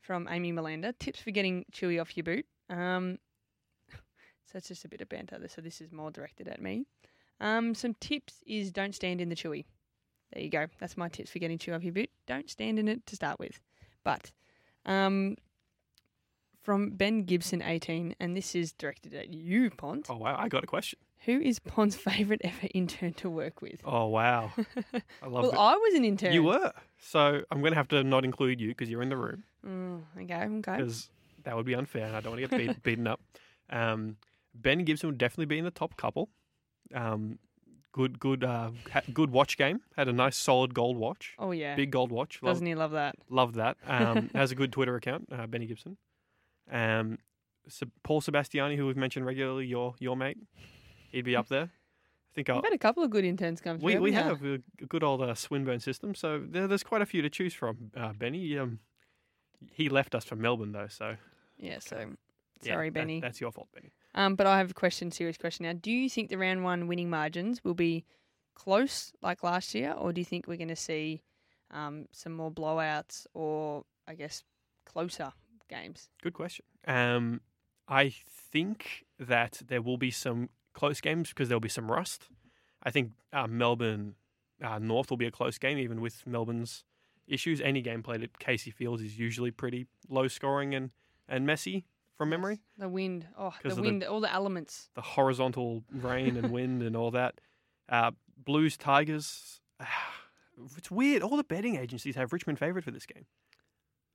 [0.00, 0.92] from Amy Melanda.
[1.00, 2.46] Tips for getting chewy off your boot.
[2.70, 3.18] Um,
[4.50, 5.38] so it's just a bit of banter.
[5.48, 6.86] So this is more directed at me.
[7.40, 9.64] Um, some tips is don't stand in the chewy.
[10.32, 10.66] There you go.
[10.80, 12.10] That's my tips for getting chewy off your boot.
[12.26, 13.60] Don't stand in it to start with.
[14.04, 14.30] But
[14.86, 15.36] um,
[16.62, 20.06] from Ben Gibson, 18, and this is directed at you, Pont.
[20.10, 20.98] Oh wow, I got a question.
[21.24, 23.80] Who is Pont's favourite ever intern to work with?
[23.84, 24.52] Oh wow,
[25.22, 25.50] I love it.
[25.50, 25.56] well, it.
[25.56, 26.32] I was an intern.
[26.32, 26.72] You were.
[27.00, 30.02] So I'm going to have to not include you because you're in the room Mm,
[30.22, 30.76] okay, okay.
[30.76, 31.10] because
[31.44, 33.20] that would be unfair and I don't want to get beat, beaten up.
[33.70, 34.16] Um,
[34.60, 36.28] ben Gibson would definitely be in the top couple.
[36.94, 37.38] Um,
[37.92, 39.80] good, good, uh, ha- good watch game.
[39.96, 41.74] Had a nice solid gold watch, Oh yeah.
[41.76, 42.40] big gold watch.
[42.42, 43.14] Love, Doesn't he love that?
[43.28, 43.76] love that.
[43.86, 45.96] Um, has a good Twitter account, uh, Benny Gibson.
[46.70, 47.18] Um,
[47.68, 50.38] so Paul Sebastiani, who we've mentioned regularly, your your mate,
[51.12, 51.64] he'd be up there.
[52.30, 53.86] I think We've had a couple of good interns come through.
[53.86, 57.20] we we haven't a good old uh, Swinburne system, so there, there's quite a few
[57.22, 57.90] to choose from.
[57.96, 58.78] Uh, Benny, um,
[59.72, 61.16] he left us for Melbourne though, so?
[61.58, 61.78] Yeah.
[61.80, 62.10] So
[62.62, 63.20] yeah, sorry, that- Benny.
[63.20, 63.92] that's your fault, Benny.
[64.14, 65.74] Um, but I have a question, serious question now.
[65.74, 68.04] Do you think the round one winning margins will be
[68.54, 71.22] close like last year, or do you think we're going to see
[71.70, 74.42] um, some more blowouts, or I guess
[74.86, 75.32] closer
[75.68, 76.08] games?
[76.22, 76.64] Good question.
[76.86, 77.40] Um,
[77.86, 78.12] I
[78.52, 82.28] think that there will be some close games because there'll be some rust.
[82.82, 84.14] I think uh, Melbourne
[84.62, 86.84] uh, North will be a close game, even with Melbourne's
[87.26, 87.60] issues.
[87.60, 90.90] Any game played at Casey Fields is usually pretty low scoring and,
[91.28, 91.84] and messy
[92.18, 92.60] from memory.
[92.76, 94.90] The wind, oh, the of the- wind, all the elements.
[94.94, 97.40] The horizontal rain and wind and all that.
[97.88, 99.60] Uh, Blues Tigers.
[100.76, 101.22] It's weird.
[101.22, 103.24] All the betting agencies have Richmond favourite for this game.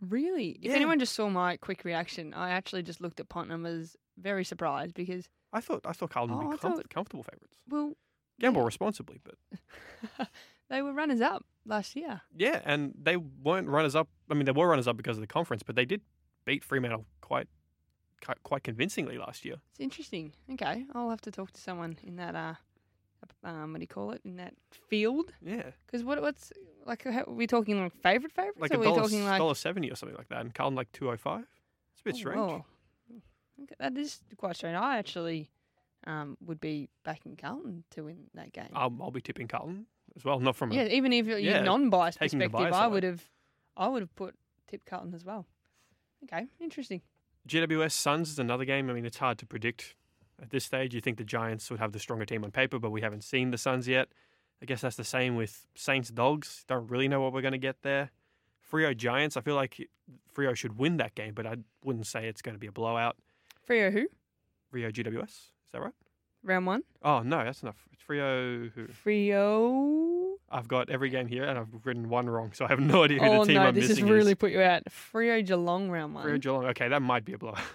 [0.02, 0.60] Really?
[0.62, 4.44] If anyone just saw my quick reaction, I actually just looked at and was very
[4.44, 7.58] surprised because, I thought I thought Carlton would Oh, be I com- thought- comfortable favourites.
[7.70, 7.94] well,
[8.40, 8.66] Gamble Yeah.
[8.66, 9.36] responsibly, but
[10.70, 12.22] they were runners up last year.
[12.36, 14.10] Yeah, and they weren't runners up.
[14.30, 16.02] I mean, they were runners up because of the conference, but they did
[16.44, 17.48] beat Fremantle quite
[18.44, 19.56] quite, convincingly last year.
[19.72, 20.34] It's interesting.
[20.54, 22.36] Okay, I'll have to talk to someone in that.
[22.36, 22.54] Uh,
[23.44, 24.22] um, what do you call it?
[24.26, 24.54] In that
[24.90, 25.34] field?
[25.46, 26.52] Yeah, Because what what's
[26.86, 27.04] like?
[27.04, 28.60] How, are we talking like favorite favorites?
[28.60, 30.92] like or a dollar, talking like dollar seventy or something like that, and Carlton like
[30.92, 31.46] two oh five.
[31.94, 32.38] It's a bit Oh, strange.
[32.38, 32.66] whoa.
[33.80, 34.76] That is quite strange.
[34.76, 35.50] I actually
[36.06, 38.70] um, would be backing Carlton to win that game.
[38.74, 41.62] I'll, I'll be tipping Carlton as well, not from a yeah, even if you're yeah,
[41.62, 43.24] non-biased perspective, bias I would have,
[43.78, 44.36] I would have put
[44.68, 45.46] tip Carlton as well.
[46.26, 47.02] Okay, interesting.
[47.48, 48.90] GWS Suns is another game.
[48.90, 49.96] I mean, it's hard to predict
[50.42, 50.94] at this stage.
[50.96, 53.52] You think the Giants would have the stronger team on paper, but we haven't seen
[53.52, 54.10] the Suns yet.
[54.62, 56.64] I guess that's the same with Saints Dogs.
[56.68, 58.12] Don't really know what we're going to get there.
[58.72, 59.36] Freo Giants.
[59.36, 59.90] I feel like
[60.34, 63.18] Freo should win that game, but I wouldn't say it's going to be a blowout.
[63.70, 64.08] Freo who?
[64.74, 65.24] Freo GWS.
[65.24, 65.94] Is that right?
[66.44, 66.84] Round one.
[67.04, 67.88] Oh no, that's enough.
[67.92, 68.72] It's Freo.
[68.74, 68.88] Who?
[68.88, 70.03] Freo.
[70.54, 73.20] I've got every game here, and I've written one wrong, so I have no idea
[73.20, 74.38] who Oh the team no, I'm this missing has really is.
[74.38, 74.84] put you out.
[74.86, 76.26] Freo Geelong round one.
[76.26, 76.66] Freo Geelong.
[76.68, 77.60] Okay, that might be a blowout.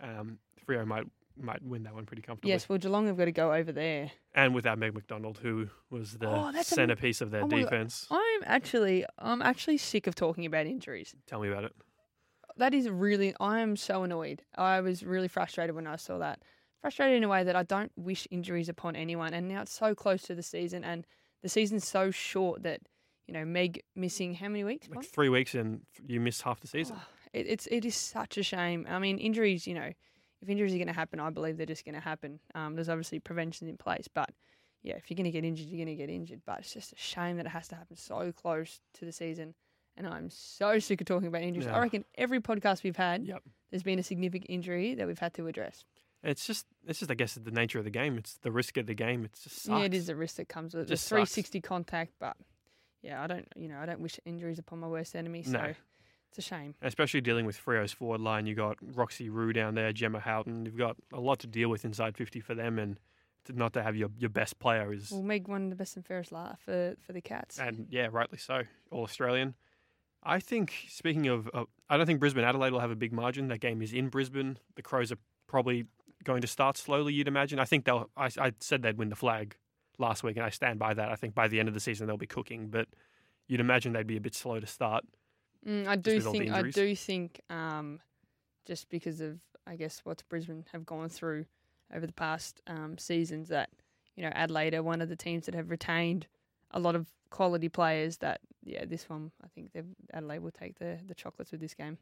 [0.00, 1.04] Um, Freo might
[1.40, 2.50] might win that one pretty comfortably.
[2.50, 4.10] yes, well Geelong have got to go over there.
[4.34, 7.56] and without Meg McDonald, who was the Oh, that's a- centerpiece of their oh God.
[7.60, 8.06] defense.
[8.10, 11.14] I'm actually, I'm actually sick of talking about injuries.
[11.28, 11.72] Tell me about it.
[12.56, 14.42] That is really, I am so annoyed.
[14.56, 16.42] I was really frustrated when I saw that.
[16.82, 19.32] Frustrated in a way that I don't wish injuries upon anyone.
[19.34, 21.06] And now it's so close to the season, and
[21.42, 22.80] the season's so short that
[23.26, 24.88] you know Meg missing how many weeks?
[24.88, 26.96] Like three weeks, and you miss half the season.
[26.98, 28.86] Oh, it, it's it is such a shame.
[28.88, 29.66] I mean, injuries.
[29.66, 29.90] You know,
[30.40, 32.40] if injuries are going to happen, I believe they're just going to happen.
[32.54, 34.30] Um, there's obviously prevention in place, but
[34.82, 36.42] yeah, if you're going to get injured, you're going to get injured.
[36.44, 39.54] But it's just a shame that it has to happen so close to the season.
[39.96, 41.66] And I'm so sick of talking about injuries.
[41.66, 41.76] Yeah.
[41.76, 43.42] I reckon every podcast we've had, Yep.
[43.70, 45.84] there's been a significant injury that we've had to address.
[46.24, 48.16] It's just, it's just, I guess, the nature of the game.
[48.16, 49.24] It's the risk of the game.
[49.24, 50.08] It's just Yeah, it is sucks.
[50.10, 50.88] a risk that comes with it.
[50.88, 51.08] Just sucks.
[51.10, 52.36] 360 contact, but
[53.02, 55.42] yeah, I don't, you know, I don't wish injuries upon my worst enemy.
[55.42, 55.74] So No.
[56.28, 56.74] it's a shame.
[56.80, 58.46] Especially dealing with Freo's forward line.
[58.46, 60.64] You got Roxy Roux down there, Gemma Houghton.
[60.64, 63.00] You've got a lot to deal with inside 50 for them, and
[63.46, 66.06] to not to have your, your best player is, Well, Meg won the best and
[66.06, 67.58] fairest laugh for for the Cats.
[67.58, 69.54] and yeah, rightly so, all Australian.
[70.22, 73.48] I think, speaking of, uh, I don't think Brisbane Adelaide will have a big margin.
[73.48, 74.56] That game is in Brisbane.
[74.76, 75.86] The Crows are probably
[76.24, 77.58] going to start slowly, you'd imagine.
[77.58, 79.56] I think they'll, I, I said they'd win the flag
[79.98, 81.10] last week, and I stand by that.
[81.10, 82.88] I think by the end of the season, they'll be cooking, but
[83.48, 85.04] you'd imagine they'd be a bit slow to start.
[85.66, 88.00] Mm, I do with all the think I do think um,
[88.66, 91.46] just because of I guess what Brisbane have gone through
[91.94, 93.70] over the past um, seasons that
[94.16, 96.26] you know Adelaide are one of the teams that have retained
[96.72, 98.16] a lot of quality players.
[98.18, 101.74] That yeah, this one I think they've- Adelaide will take the the chocolates with this
[101.74, 101.98] game.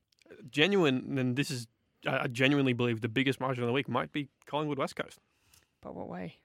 [0.48, 1.66] Genuine, and this is,
[2.06, 5.18] I genuinely believe the biggest margin of the week might be Collingwood West Coast.
[5.82, 6.38] But what way?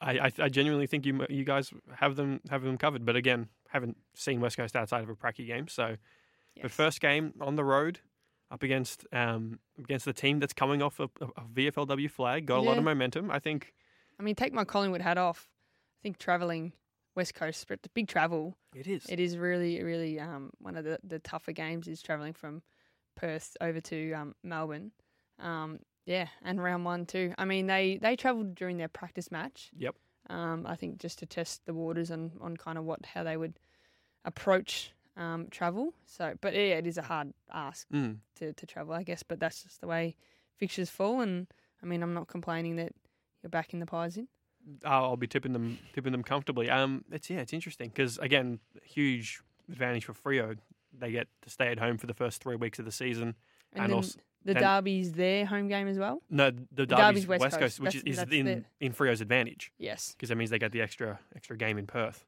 [0.00, 3.48] I, I, I genuinely think you you guys have them have them covered, but again,
[3.68, 5.96] haven't seen West Coast outside of a pracky game, so
[6.56, 6.72] But Yes.
[6.72, 8.00] first game on the road,
[8.50, 12.62] up against um, against the team that's coming off a, a VFLW flag, got a
[12.62, 13.30] lot of momentum.
[13.30, 13.72] I think
[14.18, 15.48] I mean, take my Collingwood hat off.
[15.98, 16.72] I think traveling
[17.14, 18.56] West Coast, but the big travel.
[18.74, 19.06] it is.
[19.08, 22.62] It is really, really um, one of the, the tougher games is traveling from
[23.14, 24.92] Perth over to um, Melbourne.
[25.38, 27.32] Um, yeah, and round one too.
[27.38, 29.70] I mean, they they travelled during their practice match.
[29.76, 29.94] Yep.
[30.30, 33.36] Um, I think just to test the waters on on kind of what how they
[33.36, 33.58] would
[34.24, 35.94] approach um, travel.
[36.06, 38.18] So, but yeah, it is a hard ask Mm.
[38.36, 39.22] to to travel, I guess.
[39.22, 40.16] But that's just the way
[40.58, 41.20] fixtures fall.
[41.20, 41.46] And
[41.82, 42.92] I mean, I'm not complaining that
[43.42, 44.28] you're back in the pies in.
[44.84, 46.70] I'll I'll be tipping them tipping them comfortably.
[46.70, 50.56] Um, it's yeah, it's interesting because again, huge advantage for Freo.
[50.96, 53.34] They get to stay at home for the first three weeks of the season.
[53.72, 56.22] And, And then also- the then- Derby's their home game as well.
[56.28, 57.80] No, the Derby's, Derby's West, West Coast, Coast.
[57.80, 60.12] which That's- is in the- in Freo's advantage Yes.
[60.12, 62.26] because that means they get the extra extra game in Perth,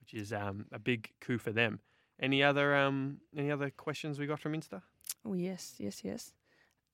[0.00, 1.80] which is um, a big coup for them.
[2.20, 4.82] Any other um, any other questions we got from Insta?
[5.24, 6.32] Oh yes, yes, yes.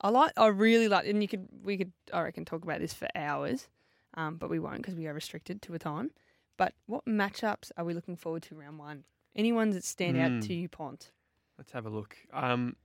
[0.00, 0.32] I like.
[0.36, 3.68] I really like, and you could, we could, I reckon, talk about this for hours,
[4.14, 6.10] um, but we won't because we are restricted to a time.
[6.56, 9.04] But what matchups are we looking forward to round one?
[9.36, 10.46] Any ones that stand out Mm.
[10.46, 11.10] to you, Pont?
[11.58, 12.16] Let's have a look.
[12.32, 12.76] Um,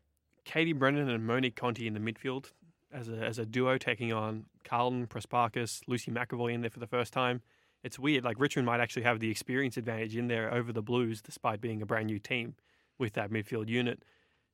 [0.46, 2.52] Katie Brennan and Monique Conti in the midfield
[2.92, 6.88] as a as a duo taking on Carlton, Prespakis, Lucy McEvoy in there for the
[6.88, 7.42] first time.
[7.84, 8.24] It's weird.
[8.24, 11.82] Like Richmond might actually have the experience advantage in there over the Blues, despite being
[11.82, 12.56] a brand new team
[12.98, 14.04] with that midfield unit.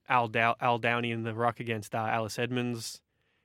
[0.07, 3.01] Al, Dow- Al Downey in the ruck against uh, Alice Edmonds.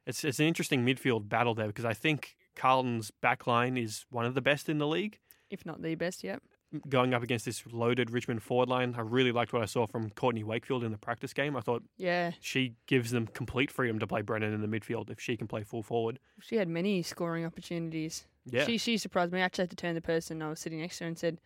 [0.07, 4.27] It's it's an interesting midfield battle there because I think Carlton's back line is one
[4.27, 5.19] of the best in the league
[5.51, 6.43] If not the best, yet.
[6.89, 8.95] Going up against this loaded Richmond forward line.
[8.97, 11.57] I really liked what I saw from Courtney Wakefield in the practice game.
[11.57, 15.21] I thought Yeah, she gives them complete freedom to play Brennan in the midfield if
[15.21, 16.19] she can play full forward.
[16.41, 18.27] she had many scoring opportunities.
[18.45, 18.65] Yeah.
[18.67, 19.41] She she surprised me.
[19.41, 21.41] I actually had to turn the person I was sitting next to her and said,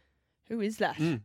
[0.49, 1.23] "Who is that?" Mm.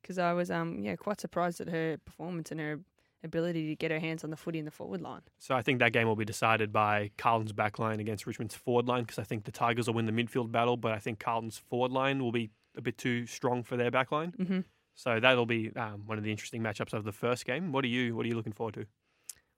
[0.00, 2.80] Because I was um yeah quite surprised at her performance and her
[3.22, 5.22] ability to get her hands on the footy in the forward line.
[5.38, 8.86] So I think that game will be decided by Carlton's back line against Richmond's forward
[8.86, 11.56] line because I think the Tigers will win the midfield battle, but I think Carlton's
[11.56, 14.36] forward line will be a bit too strong for their backline.
[14.36, 14.60] Mm-hmm.
[14.94, 17.72] So that'll be um, one of the interesting matchups of the first game.
[17.72, 18.86] What are you What are you looking forward to?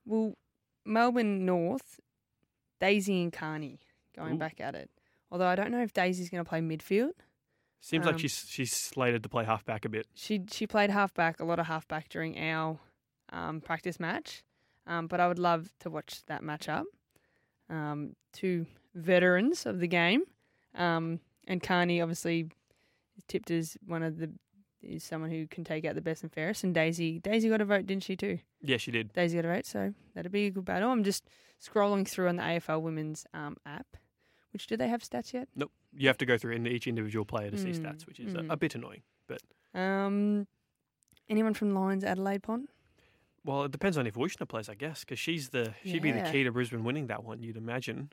[0.04, 0.34] Well,
[0.84, 2.00] Melbourne North,
[2.80, 3.80] Daisy and Kearney
[4.16, 4.38] going Ooh.
[4.38, 4.90] back at it.
[5.30, 7.10] Although I don't know if Daisy's going to play midfield.
[7.80, 10.06] Seems Um, like she's she's slated to play halfback a bit.
[10.14, 12.78] She she played halfback, a lot of halfback during our
[13.30, 14.42] um, practice match.
[14.86, 16.84] Um, but I would love to watch that matchup.
[17.68, 20.22] Um, two veterans of the game,
[20.74, 22.48] um, and Kearney obviously
[23.28, 24.30] tipped as one of the
[24.82, 26.64] is someone who can take out the best and fairest.
[26.64, 28.38] And Daisy Daisy got a vote, didn't she too?
[28.62, 29.12] Yeah, she did.
[29.12, 30.90] Daisy got a vote, so that'd be a good battle.
[30.90, 31.28] I'm just
[31.62, 33.86] scrolling through on the AFL Women's um, app.
[34.52, 35.48] Which do they have stats yet?
[35.54, 35.70] Nope.
[35.94, 38.34] You have to go through in each individual player to see Mm, stats, which is
[38.34, 38.48] mm.
[38.48, 39.02] a, a bit annoying.
[39.26, 39.42] But
[39.78, 40.46] um,
[41.28, 42.68] anyone from Lions Adelaide Pont?
[43.44, 46.22] Well, it depends on if Wuetschner plays, I guess, because she's the she'd be the
[46.22, 47.42] key to Brisbane winning that one.
[47.42, 48.10] You'd imagine.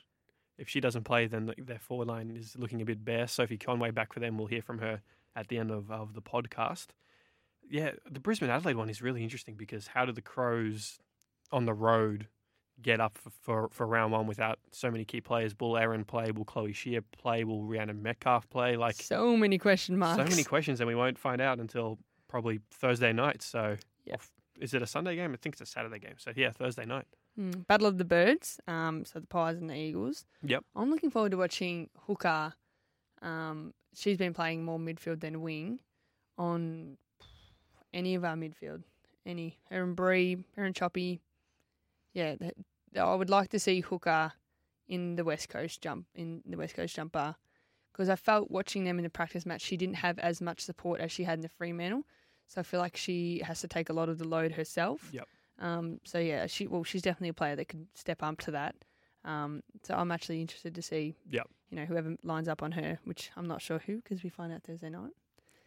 [0.56, 3.26] If she doesn't play, then their forward line is looking a bit bare.
[3.26, 4.38] Sophie Conway back for them.
[4.38, 5.02] We'll hear from her
[5.34, 6.88] at the end of, of the podcast.
[7.68, 10.98] Yeah, the Brisbane Adelaide one is really interesting because how do the Crows
[11.50, 12.28] on the road
[12.82, 15.54] get up for, for, for round one without so many key players?
[15.58, 16.30] Will Erin play?
[16.30, 17.44] Will Chloe Scheer play?
[17.44, 18.76] Will Rhiannon Metcalfe play?
[18.76, 20.22] Like so many question marks.
[20.22, 23.42] so many questions, and we won't find out until probably Thursday night.
[23.42, 23.76] So,
[24.60, 25.32] is it a Sunday game?
[25.32, 26.14] I think it's a Saturday game.
[26.18, 27.06] So, yeah, Thursday night.
[27.38, 28.60] Mm, Battle of the Birds.
[28.66, 30.24] Um, so the Pies and the Eagles.
[30.42, 30.64] Yep.
[30.76, 32.54] I'm looking forward to watching Hooker.
[33.22, 35.80] Um, she's been playing more midfield than wing
[36.38, 36.96] on
[37.92, 38.82] any of our midfield.
[39.26, 41.20] Any her and Bree, her and Choppy.
[42.12, 42.34] Yeah,
[42.96, 44.32] I would like to see Hooker
[44.86, 47.34] in the West Coast jump in the West Coast jumper
[47.92, 51.00] because I felt watching them in the practice match she didn't have as much support
[51.00, 52.04] as she had in the Fremantle.
[52.46, 55.08] So I feel like she has to take a lot of the load herself.
[55.12, 55.26] Yep.
[55.58, 58.74] Um, so yeah, she well, she's definitely a player that could step up to that.
[59.24, 61.48] Um, so I'm actually interested to see, Yep.
[61.70, 64.52] you know, whoever lines up on her, which I'm not sure who because we find
[64.52, 65.12] out Thursday night.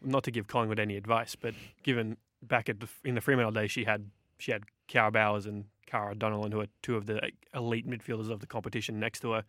[0.01, 3.71] Not to give Collingwood any advice, but given back at the, in the Fremantle days,
[3.71, 7.87] she had she had Kiara Bowers and Kara Donnellan, who are two of the elite
[7.87, 9.43] midfielders of the competition, next to her.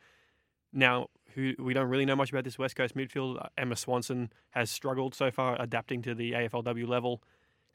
[0.72, 3.46] Now, who we don't really know much about this West Coast midfield.
[3.58, 7.22] Emma Swanson has struggled so far adapting to the AFLW level,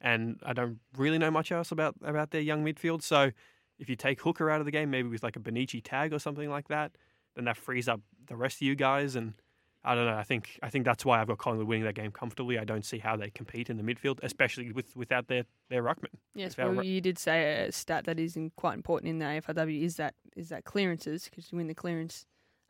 [0.04, 3.02] and I don't really know much else about about their young midfield.
[3.02, 3.32] So,
[3.78, 6.18] if you take Hooker out of the game, maybe with like a Bonnici tag or
[6.20, 6.92] something like that,
[7.34, 9.16] then that frees up the rest of you guys.
[9.16, 9.34] And
[9.82, 10.16] I don't know.
[10.16, 12.58] I think I think that's why I've got Collingwood winning that game comfortably.
[12.58, 16.14] I don't see how they compete in the midfield, especially with without their their ruckman.
[16.34, 19.24] Yes, well, ru- you did say a stat that is in, quite important in the
[19.26, 22.26] AFLW is that is that clearances because you win the clearance,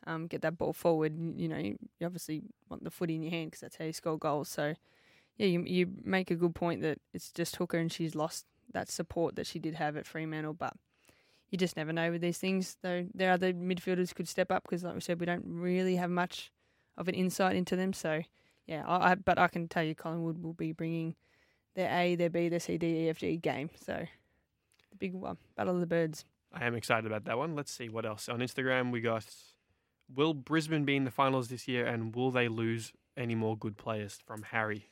[0.06, 1.12] um, get that ball forward.
[1.12, 3.84] and, You know, you you obviously want the footy in your hand because that's how
[3.84, 4.48] you score goals.
[4.48, 4.74] So,
[5.36, 8.88] yeah, you you make a good point that it's just Hooker and she's lost that
[8.88, 10.54] support that she did have at Fremantle.
[10.54, 10.74] But
[11.50, 12.76] you just never know with these things.
[12.82, 16.10] Though their other midfielders could step up because, like we said, we don't really have
[16.10, 16.52] much
[16.96, 17.92] of an insight into them.
[17.92, 18.22] So
[18.66, 21.16] yeah, I, I but I can tell you, Collingwood will be bringing
[21.74, 23.70] their A, their B, their C, D, E, F, G game.
[23.84, 24.04] So
[24.90, 26.24] the big one, Battle of the Birds.
[26.52, 27.56] I am excited about that one.
[27.56, 28.28] Let's see what else.
[28.28, 29.26] On Instagram, we got
[30.14, 33.76] Will Brisbane be in the finals this year and will they lose any more good
[33.76, 34.90] players from Harry?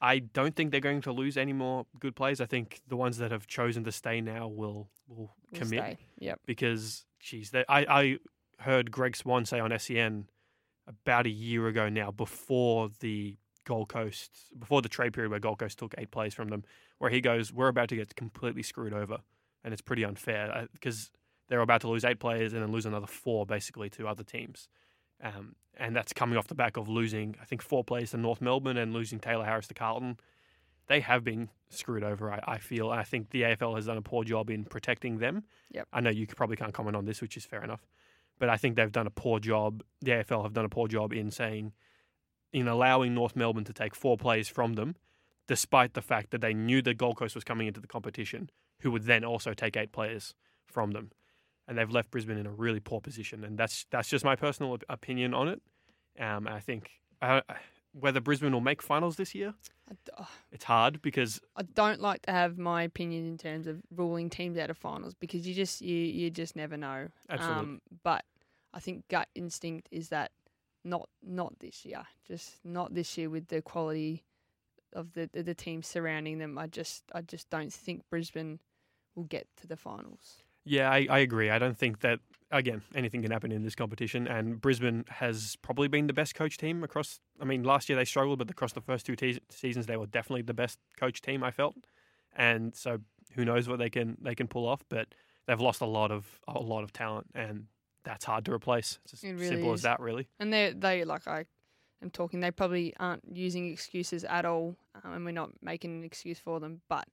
[0.00, 2.40] I don't think they're going to lose any more good players.
[2.40, 5.98] I think the ones that have chosen to stay now will will Will commit stay.
[6.18, 6.40] Yep.
[6.44, 8.18] because, geez, they, I, I
[8.58, 10.28] heard Greg Swann say on SEN
[10.86, 15.58] about a year ago now, before the Gold Coast, before the trade period where Gold
[15.58, 16.64] Coast took eight players from them,
[16.98, 19.18] where he goes, "We're about to get completely screwed over,
[19.64, 21.10] and it's pretty unfair uh, because
[21.48, 24.68] they're about to lose eight players and then lose another four basically to other teams."
[25.22, 28.40] Um, and that's coming off the back of losing, I think, four players to North
[28.40, 30.18] Melbourne and losing Tayla Harris to Carlton.
[30.88, 32.90] They have been screwed over, I, I feel.
[32.90, 35.44] I think the AFL has done a poor job in protecting them.
[35.72, 35.88] Yep.
[35.92, 37.84] I know you probably can't comment on this, which is fair enough.
[38.38, 39.82] But I think they've done a poor job.
[40.00, 41.72] The AFL have done a poor job in saying,
[42.52, 44.94] in allowing North Melbourne to take four players from them,
[45.48, 48.50] despite the fact that they knew the Gold Coast was coming into the competition,
[48.80, 50.34] who would then also take eight players
[50.66, 51.10] from them.
[51.68, 53.42] And they've left Brisbane in a really poor position.
[53.44, 55.62] And that's that's just my personal op- opinion on it.
[56.18, 57.40] Um, I think uh,
[57.98, 59.54] whether Brisbane will make finals this year,
[60.18, 64.30] oh, it's hard because I don't like to have my opinion in terms of ruling
[64.30, 67.08] teams out of finals because you just you you just never know.
[67.30, 67.58] Absolutely.
[67.58, 68.24] Um, but
[68.74, 70.30] I think gut instinct is that
[70.84, 74.24] not not this year, just not this year with the quality
[74.92, 76.58] of the the, the teams surrounding them.
[76.58, 78.60] I just I just don't think Brisbane
[79.14, 80.42] will get to the finals.
[80.66, 81.48] Yeah, I, I agree.
[81.48, 82.18] I don't think that
[82.50, 86.58] again anything can happen in this competition, and Brisbane has probably been the best coach
[86.58, 87.20] team across.
[87.40, 90.06] I mean, last year they struggled, but across the first two te- seasons they were
[90.06, 91.42] definitely the best coach team.
[91.42, 91.76] I felt,
[92.36, 92.98] and so
[93.34, 95.08] who knows what they can they can pull off, but
[95.46, 97.66] they've lost a lot of a lot of talent, and
[98.04, 98.98] that's hard to replace.
[99.04, 99.80] It's as It really simple is.
[99.80, 100.28] as that, really.
[100.40, 101.46] And they they like I
[102.02, 102.40] am talking.
[102.40, 106.58] They probably aren't using excuses at all, um, and we're not making an excuse for
[106.58, 106.80] them.
[106.88, 107.06] But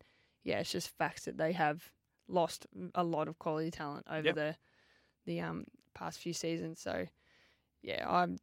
[0.43, 1.91] yeah, it's just facts that they have
[2.27, 4.35] lost a lot of quality talent over Yep.
[4.35, 4.55] the
[5.25, 6.79] the um past few seasons.
[6.79, 7.05] So
[7.81, 8.37] yeah, I'm.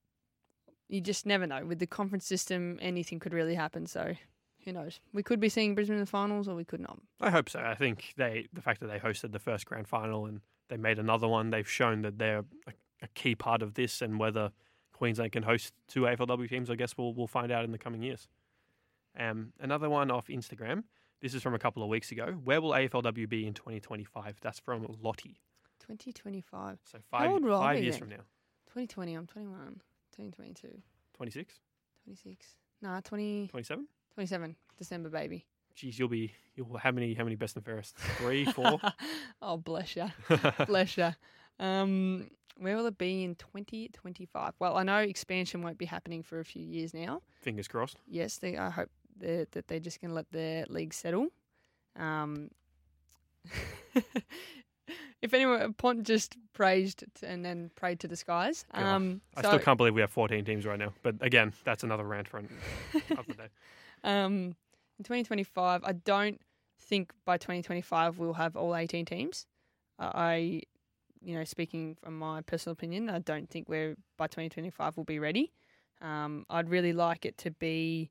[0.88, 2.79] You just never know with the conference system.
[2.83, 3.87] Anything could really happen.
[3.87, 4.14] So
[4.64, 4.99] who knows?
[5.12, 6.99] We could be seeing Brisbane in the finals, or we could not.
[7.21, 7.61] I hope so.
[7.61, 10.99] I think they the fact that they hosted the first grand final and they made
[10.99, 14.03] another one, they've shown that they're a, a key part of this.
[14.03, 14.51] And whether
[14.93, 18.03] Queensland can host two AFLW teams, I guess we'll we'll find out in the coming
[18.03, 18.29] years.
[19.19, 20.85] Um, another one off Instagram.
[21.20, 22.38] This is from a couple of weeks ago.
[22.44, 24.37] Where will AFLW be in 2025?
[24.40, 25.38] That's from Lottie.
[25.80, 28.00] 2025, So five old will I five be years then?
[28.00, 28.24] from now.
[28.68, 29.14] 2020.
[29.14, 29.80] I'm 21.
[30.12, 30.80] 2022,
[31.14, 31.61] 26,
[32.04, 32.46] 26.
[32.83, 33.87] Nah, 20, 27?
[34.14, 34.56] 27.
[34.78, 35.46] December, baby.
[35.74, 37.96] Geez, you'll be you'll how many how many best and fairest?
[38.18, 38.80] Three, four.
[39.42, 40.06] oh, bless you.
[40.66, 41.11] bless you.
[41.59, 44.54] Um, where will it be in 2025?
[44.59, 47.22] Well, I know expansion won't be happening for a few years now.
[47.40, 47.98] Fingers crossed.
[48.06, 51.28] Yes, they, I hope they're, that they're just going to let their league settle.
[51.96, 52.50] Um,
[55.22, 58.64] if anyone, Pont just praised and then prayed to the skies.
[58.72, 60.92] Um, I so, still can't believe we have 14 teams right now.
[61.02, 63.48] But again, that's another rant for another day.
[64.04, 64.56] Um,
[64.98, 66.40] in 2025, I don't
[66.78, 69.46] think by 2025 we'll have all 18 teams.
[69.98, 70.62] Uh, I,
[71.20, 75.18] you know, speaking from my personal opinion, I don't think we're by 2025 we'll be
[75.18, 75.52] ready.
[76.00, 78.11] Um, I'd really like it to be,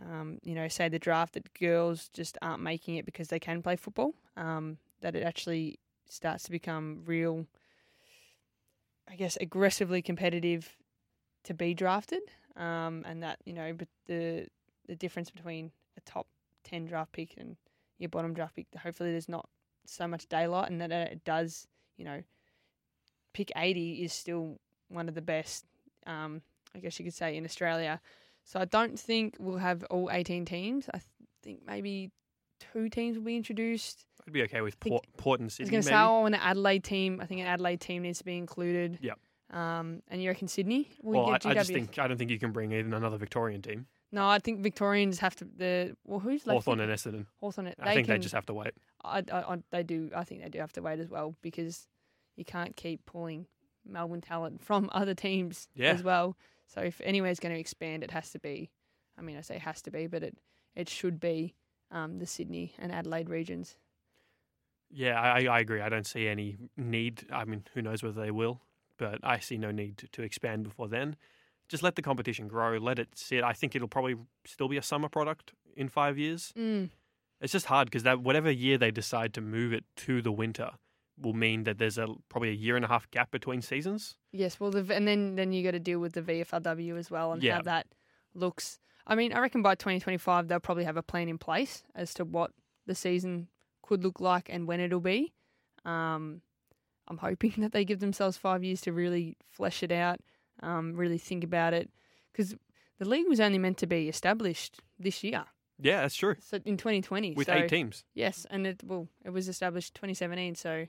[0.00, 3.62] um, you know, say the draft that girls just aren't making it because they can
[3.62, 4.14] play football.
[4.36, 5.78] Um, that it actually
[6.08, 7.46] starts to become real,
[9.08, 10.76] I guess, aggressively competitive
[11.44, 12.22] to be drafted.
[12.56, 14.46] Um, and that you know, but the
[14.86, 16.26] the difference between a top
[16.64, 17.56] 10 draft pick and
[17.98, 19.48] your bottom draft pick, hopefully there's not
[19.86, 22.22] so much daylight and that it does, you know,
[23.32, 25.64] pick 80 is still one of the best,
[26.06, 26.42] um,
[26.74, 28.00] I guess you could say, in Australia.
[28.44, 30.88] So I don't think we'll have all 18 teams.
[30.88, 31.04] I th-
[31.42, 32.10] think maybe
[32.72, 34.04] two teams will be introduced.
[34.26, 35.70] I'd be okay with Port, Port and I was Sydney.
[35.70, 37.20] going to say, oh, an Adelaide team.
[37.20, 38.98] I think an Adelaide team needs to be included.
[39.00, 39.18] Yep.
[39.50, 40.90] Um, and you reckon Sydney?
[41.02, 43.18] Will well, I, get I just think I don't think you can bring in another
[43.18, 43.86] Victorian team.
[44.10, 45.44] No, I think Victorians have to.
[45.44, 46.56] The well, who's left?
[46.56, 47.26] Hawthorn and Essendon.
[47.40, 47.68] Hawthorn.
[47.68, 48.72] And I think can, they just have to wait.
[49.04, 50.10] I, I, I, they do.
[50.14, 51.86] I think they do have to wait as well because
[52.36, 53.46] you can't keep pulling
[53.86, 55.90] Melbourne talent from other teams Yeah.
[55.92, 56.36] as well.
[56.66, 58.70] So if anywhere's going to expand, it has to be.
[59.18, 60.38] I mean, I say has to be, but it
[60.74, 61.54] it should be
[61.90, 63.76] um, the Sydney and Adelaide regions.
[64.90, 65.80] Yeah, I, I agree.
[65.80, 67.26] I don't see any need.
[67.30, 68.60] I mean, who knows whether they will,
[68.96, 71.16] but I see no need to, to expand before then.
[71.68, 72.76] Just let the competition grow.
[72.78, 73.42] Let it sit.
[73.42, 76.52] I think it'll probably still be a summer product in five years.
[76.56, 76.90] Mm.
[77.40, 80.72] It's just hard because that whatever year they decide to move it to the winter
[81.20, 84.16] will mean that there's a probably a year and a half gap between seasons.
[84.32, 87.32] Yes, well, the, and then then you got to deal with the VFLW as well
[87.32, 87.56] and Yeah.
[87.56, 87.86] how that
[88.34, 88.78] looks.
[89.06, 92.24] I mean, I reckon by 2025 they'll probably have a plan in place as to
[92.24, 92.50] what
[92.86, 93.48] the season
[93.82, 95.32] could look like and when it'll be.
[95.84, 96.40] Um,
[97.06, 100.20] I'm hoping that they give themselves five years to really flesh it out,
[100.62, 101.90] um, really think about it,
[102.32, 102.54] because
[102.98, 105.44] the league was only meant to be established this year,
[105.78, 106.36] Yeah, that's true.
[106.40, 107.34] so in 2020.
[107.34, 108.04] With so, eight teams.
[108.14, 110.54] Yes, and it well, it was established 2017.
[110.54, 110.86] So,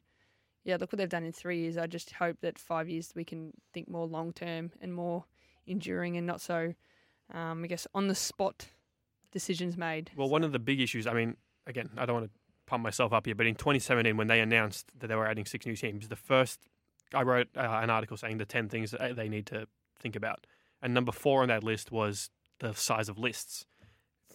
[0.65, 1.77] yeah, look what they've done in three years.
[1.77, 5.23] I just hope that five years we can think more long term and more
[5.65, 6.73] enduring, and not so,
[7.33, 8.67] um, I guess, on the spot
[9.31, 10.11] decisions made.
[10.15, 11.37] Well, one of the big issues, I mean,
[11.67, 14.91] again, I don't want to pump myself up here, but in 2017, when they announced
[14.99, 16.59] that they were adding six new teams, the first,
[17.13, 19.67] I wrote uh, an article saying the 10 things that they need to
[19.99, 20.47] think about.
[20.81, 23.65] And number four on that list was the size of lists.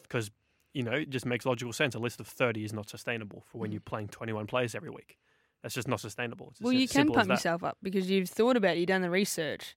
[0.03, 0.31] Because,
[0.75, 1.95] you know, it just makes logical sense.
[1.95, 3.75] A list of 30 is not sustainable for when Mm.
[3.75, 5.19] you're playing 21 players every week.
[5.63, 6.53] That's just not sustainable.
[6.61, 9.77] Well, you can pump yourself up because you've thought about it, you've done the research.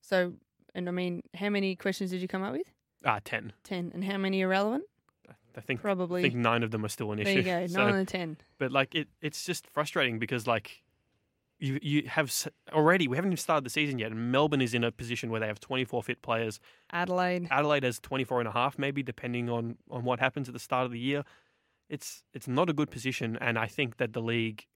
[0.00, 0.32] So,
[0.74, 2.66] and I mean, how many questions did you come up with?
[3.04, 3.52] Ah, 10.
[3.62, 4.84] Ten, and how many are relevant?
[5.56, 7.42] I think, probably I think nine of them are still an issue.
[7.42, 8.38] there you go, So- nine on the ten.
[8.58, 10.82] but like it, it's just frustrating because like
[11.58, 12.32] you you have
[12.72, 15.38] already we haven't even started the season yet and melbourne is in a position where
[15.40, 16.58] they have 24 fit players
[16.90, 17.46] Adelaide.
[17.52, 20.86] adelaide has 24 and a half maybe depending on on what happens at the start
[20.86, 21.22] of the year
[21.88, 24.66] it's it's not a good position and i think that the league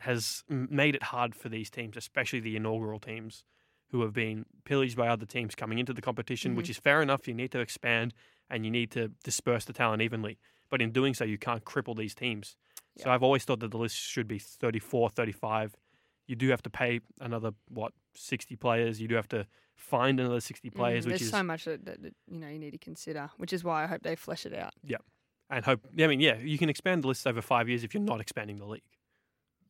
[0.00, 3.44] has made it hard for these teams especially the inaugural teams
[3.90, 6.70] who have been pillaged by other teams coming into the competition which Mhm.
[6.70, 8.12] is fair enough you need to expand
[8.50, 10.38] and you need to disperse the talent evenly
[10.70, 12.56] but in doing so you can't cripple these teams
[12.98, 15.76] so I've always thought that the list should be 34, 35.
[16.26, 19.02] You do have to pay another, what, 60 players.
[19.02, 21.84] You do have to find another 60 players, Mm, which there's is, so much that,
[21.84, 24.46] that, that you know you need to consider, which is why I hope they flesh
[24.46, 24.72] it out.
[24.82, 24.96] Yeah.
[25.50, 28.02] And hope, I mean, yeah, you can expand the list over five years if you're
[28.02, 28.82] not expanding the league.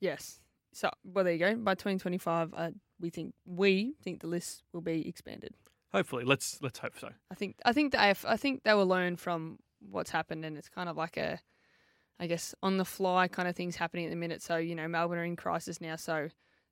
[0.00, 0.40] Yes.
[0.72, 1.54] So, well, there you go.
[1.56, 2.70] By 2025, uh,
[3.00, 5.54] we think we think the list will be expanded.
[5.92, 7.08] Hopefully, let's let's hope so.
[7.30, 10.68] I think I think they I think they will learn from what's happened, and it's
[10.68, 11.38] kind of like a,
[12.20, 14.42] I guess, on the fly kind of things happening at the minute.
[14.42, 16.28] So you know, Melbourne are in crisis now, so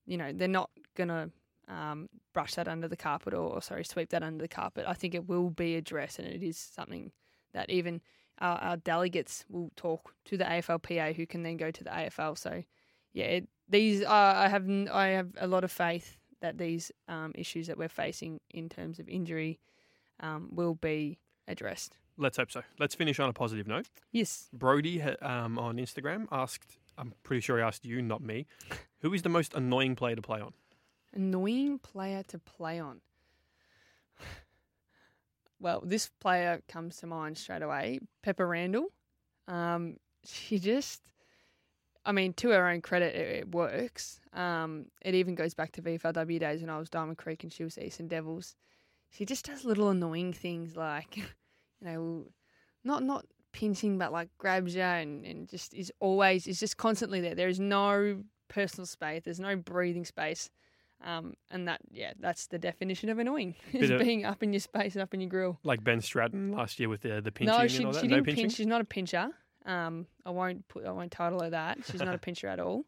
[0.06, 1.30] you know they're not gonna
[1.68, 4.84] um, brush that under the carpet or, or sorry sweep that under the carpet.
[4.86, 7.12] I think it will be addressed, and it is something
[7.54, 8.00] that even
[8.38, 12.36] our, our delegates will talk to the AFLPA, who can then go to the AFL.
[12.36, 12.62] So
[13.14, 16.92] yeah, it, these are, I have n- I have a lot of faith that these
[17.08, 19.58] um, issues that we're facing in terms of injury
[20.20, 21.96] um, will be addressed.
[22.18, 22.62] Let's hope so.
[22.78, 23.88] Let's finish on a positive note.
[24.12, 24.48] Yes.
[24.52, 28.46] Brody um, on Instagram asked, I'm pretty sure he asked you, not me,
[29.00, 30.52] who is the most annoying player to play on?
[31.14, 33.00] Annoying player to play on.
[35.60, 38.00] Well, this player comes to mind straight away.
[38.26, 38.88] Pepa Randall.
[39.48, 39.96] Um,
[40.26, 41.00] she just,
[42.06, 44.20] I mean, to her own credit, it, it works.
[44.32, 47.64] Um, it even goes back to VFLW days when I was Diamond Creek and she
[47.64, 48.56] was Eastern Devils.
[49.10, 51.24] She just does little annoying things like, you
[51.82, 52.26] know,
[52.82, 57.20] not not pinching, but like grabs you and, and just is always is just constantly
[57.20, 57.34] there.
[57.34, 59.22] There is no personal space.
[59.24, 60.50] There's no breathing space.
[61.02, 64.60] Um, and that, yeah, that's the definition of annoying is of- being up in your
[64.60, 65.58] space and up in your grill.
[65.62, 68.00] Like Ben Stratton last year with the the pinching no, and she, all that?
[68.00, 68.44] she no didn't pinching?
[68.44, 68.54] pinch.
[68.54, 69.28] She's not a pincher.
[69.64, 70.84] Um, I won't put.
[70.84, 71.78] I won't title her that.
[71.90, 72.84] She's not a pincher at all.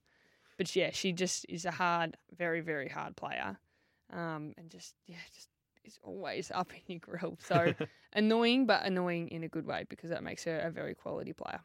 [0.58, 3.58] But yeah, she just is a hard, very, very hard player.
[4.12, 5.48] Um, and just yeah, just
[5.84, 7.38] is always up in your grill.
[7.40, 7.74] So
[8.12, 11.60] annoying, but annoying in a good way because that makes her a very quality player.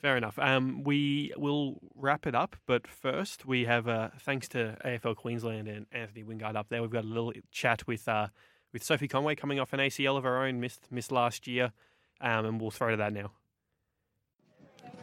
[0.00, 0.36] Fair enough.
[0.38, 5.68] Um, we will wrap it up, but first we have uh, thanks to AFL Queensland
[5.68, 6.82] and Anthony Wingard up there.
[6.82, 8.26] We've got a little chat with uh,
[8.72, 11.72] with Sophie Conway coming off an ACL of her own, missed missed last year,
[12.20, 13.30] um, and we'll throw to that now.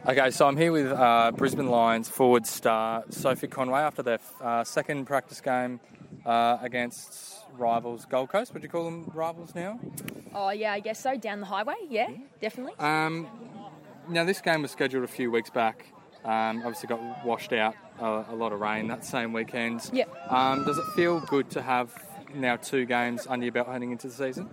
[0.06, 4.64] Okay, so I'm here with uh, Brisbane Lions forward star Sophie Conway after their uh,
[4.64, 5.78] second practice game
[6.24, 8.54] uh, against rivals Gold Coast.
[8.54, 9.78] Would you call them rivals now?
[10.34, 11.18] Oh yeah, I guess so.
[11.18, 12.08] Down the highway, yeah,
[12.40, 12.72] definitely.
[12.78, 13.26] Um,
[14.08, 15.84] now, this game was scheduled a few weeks back.
[16.24, 19.90] Um, obviously, got washed out uh, a lot of rain that same weekend.
[19.92, 20.32] Yep.
[20.32, 21.92] Um, does it feel good to have
[22.34, 24.48] now two games under your belt heading into the season?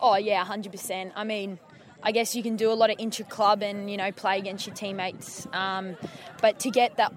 [0.00, 1.12] Oh yeah, hundred percent.
[1.14, 1.58] I mean,
[2.02, 4.76] I guess you can do a lot of intra-club and you know play against your
[4.76, 5.96] teammates, um,
[6.40, 7.12] but to get that,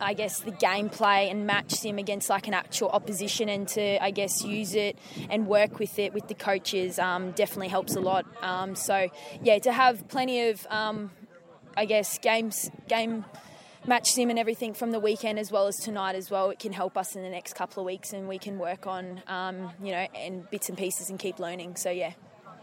[0.00, 4.12] I guess the gameplay and match sim against like an actual opposition and to I
[4.12, 8.24] guess use it and work with it with the coaches um, definitely helps a lot.
[8.42, 9.08] Um, so
[9.42, 11.10] yeah, to have plenty of um,
[11.76, 13.24] I guess games game.
[13.86, 16.50] Match sim and everything from the weekend as well as tonight as well.
[16.50, 19.22] It can help us in the next couple of weeks, and we can work on,
[19.26, 21.76] um, you know, and bits and pieces and keep learning.
[21.76, 22.12] So yeah,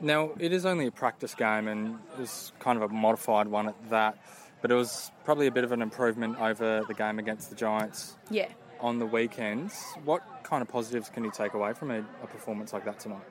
[0.01, 3.67] Now, it is only a practice game and it was kind of a modified one
[3.67, 4.17] at that,
[4.61, 8.15] but it was probably a bit of an improvement over the game against the Giants
[8.29, 8.49] Yeah.
[8.79, 9.83] on the weekends.
[10.05, 13.23] What kind of positives can you take away from a, a performance like that tonight?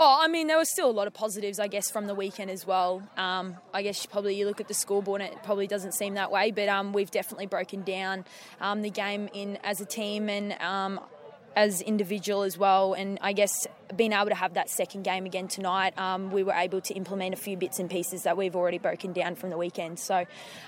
[0.00, 2.52] Oh, I mean, there was still a lot of positives, I guess, from the weekend
[2.52, 3.02] as well.
[3.16, 6.14] Um, I guess you probably you look at the scoreboard and it probably doesn't seem
[6.14, 8.24] that way, but um, we've definitely broken down
[8.60, 11.00] um, the game in as a team and um,
[11.58, 12.94] as individual as well.
[12.94, 16.52] And I guess being able to have that second game again tonight, um, we were
[16.52, 19.58] able to implement a few bits and pieces that we've already broken down from the
[19.58, 19.98] weekend.
[19.98, 20.24] So,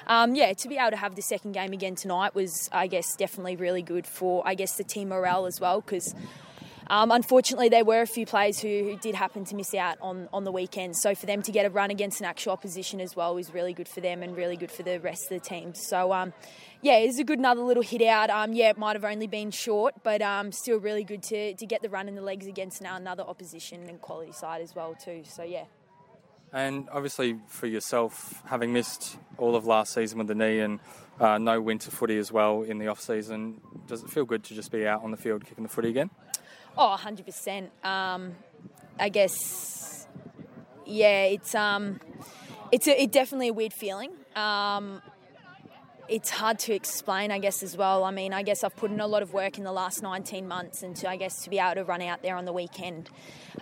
[0.09, 3.15] um, yeah, to be able to have the second game again tonight was, I guess,
[3.15, 6.13] definitely really good for, I guess, the team morale as well because.
[6.91, 10.29] Um, unfortunately, there were a few players who, who, did happen to miss out on,
[10.33, 10.97] on the weekend.
[10.97, 13.73] So for them to get a run against an actual opposition as well was really
[13.73, 15.73] good for them and really good for the rest of the team.
[15.73, 16.33] So um,
[16.83, 18.29] yeah, it's a good another little hit out.
[18.29, 21.65] Um, yeah, it might have only been short, but um, still really good to, to
[21.65, 24.97] get the run in the legs against now another opposition and quality side as well
[24.97, 25.23] too.
[25.25, 25.67] So yeah.
[26.53, 30.81] And obviously for yourself, having missed all of last season with the knee and
[31.21, 34.55] uh, no winter footy as well in the off season, does it feel good to
[34.55, 36.11] just be out on the field kicking the footy again?
[36.79, 37.69] Oh, 100%.
[37.85, 38.35] Um,
[38.99, 40.07] I guess,
[40.87, 42.01] yeah, it's um,
[42.71, 44.13] it's a, it definitely a weird feeling.
[44.37, 45.03] Um,
[46.09, 48.05] it's hard to explain, I guess, as well.
[48.05, 50.47] I mean, I guess I've put in a lot of work in the last 19
[50.47, 53.09] months, and to, I guess, to be able to run out there on the weekend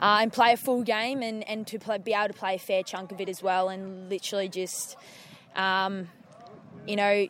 [0.00, 2.59] uh, and play a full game and, and to play, be able to play a
[2.59, 4.96] fair chunk of it as well, and literally just,
[5.56, 6.09] um,
[6.86, 7.28] you know,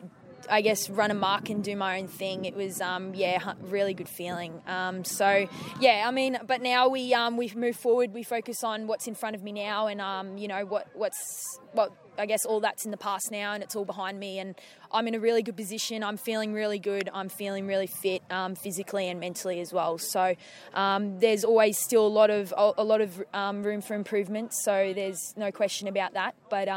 [0.49, 2.45] I guess run a mark and do my own thing.
[2.45, 4.61] It was um, yeah, really good feeling.
[4.67, 5.47] Um, so
[5.79, 8.13] yeah, I mean, but now we um, we move forward.
[8.13, 11.59] We focus on what's in front of me now, and um, you know what what's
[11.73, 14.39] what I guess all that's in the past now, and it's all behind me.
[14.39, 14.55] And
[14.91, 16.03] I'm in a really good position.
[16.03, 17.09] I'm feeling really good.
[17.13, 19.97] I'm feeling really fit, um, physically and mentally as well.
[19.97, 20.35] So
[20.73, 23.23] um, there's always still a lot of a lot of
[23.65, 24.53] room for improvement.
[24.53, 26.35] So there's no question about that.
[26.49, 26.67] But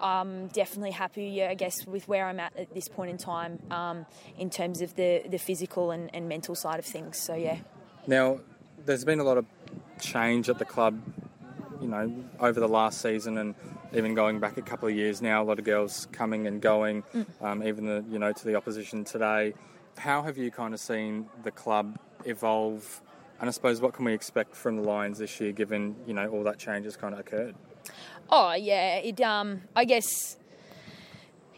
[0.00, 3.58] I'm definitely happy, yeah, I guess, with where I'm at at this point in time
[3.70, 4.06] um,
[4.38, 7.18] in terms of the, the physical and, and mental side of things.
[7.18, 7.58] So, yeah.
[8.06, 8.40] Now,
[8.84, 9.46] there's been a lot of
[10.00, 11.00] change at the club,
[11.80, 13.54] you know, over the last season and
[13.92, 15.42] even going back a couple of years now.
[15.42, 17.26] A lot of girls coming and going, mm.
[17.42, 19.54] um, even the, you know, to the opposition today.
[19.98, 23.02] How have you kind of seen the club evolve?
[23.40, 26.28] And I suppose what can we expect from the Lions this year, given you know
[26.28, 27.54] all that change has kind of occurred?
[28.28, 29.20] Oh yeah, it.
[29.20, 30.36] Um, I guess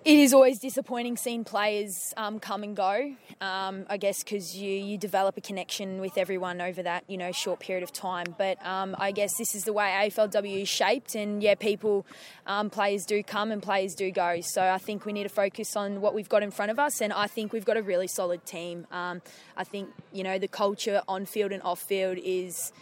[0.05, 3.15] it is always disappointing seeing players um, come and go.
[3.41, 7.31] Um, I guess because you you develop a connection with everyone over that you know
[7.31, 8.35] short period of time.
[8.37, 12.05] But um, I guess this is the way AFLW is shaped, and yeah, people,
[12.47, 14.41] um, players do come and players do go.
[14.41, 17.01] So I think we need to focus on what we've got in front of us,
[17.01, 18.87] and I think we've got a really solid team.
[18.91, 19.23] Um,
[19.57, 22.73] I think you know the culture on field and off field is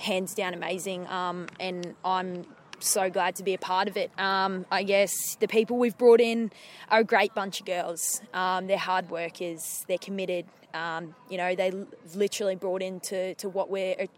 [0.00, 2.46] hands down amazing, um, and I'm
[2.80, 4.10] so glad to be a part of it.
[4.18, 6.50] Um, I guess the people we've brought in
[6.88, 8.22] are a great bunch of girls.
[8.32, 10.46] Um, they're hard workers, they're committed.
[10.74, 11.72] Um, you know, they
[12.14, 14.08] literally brought into to what we're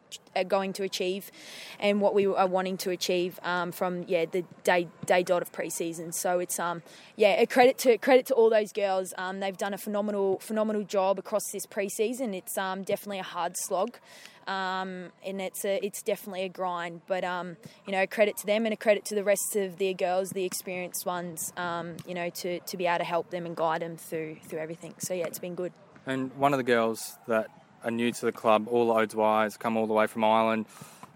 [0.49, 1.31] going to achieve
[1.79, 5.53] and what we are wanting to achieve um, from yeah the day day dot of
[5.53, 6.13] preseason.
[6.15, 6.83] So it's um
[7.17, 9.15] yeah a credit to credit to all those girls.
[9.19, 12.35] Um, they've done a phenomenal phenomenal job across this preseason.
[12.35, 13.99] It's um, definitely a hard slog
[14.47, 17.03] um, and it's a, it's definitely a grind.
[17.07, 19.95] But um, you know, credit to them and a credit to the rest of the
[19.95, 21.53] girls, the experienced ones.
[21.57, 24.61] Um, you know, to, to be able to help them and guide them through through
[24.61, 24.95] everything.
[24.99, 25.73] So yeah, it's been good.
[26.07, 27.49] And one of the girls that
[27.85, 30.67] are new to the club, Orla O'Dwyer, come all the way from Ireland.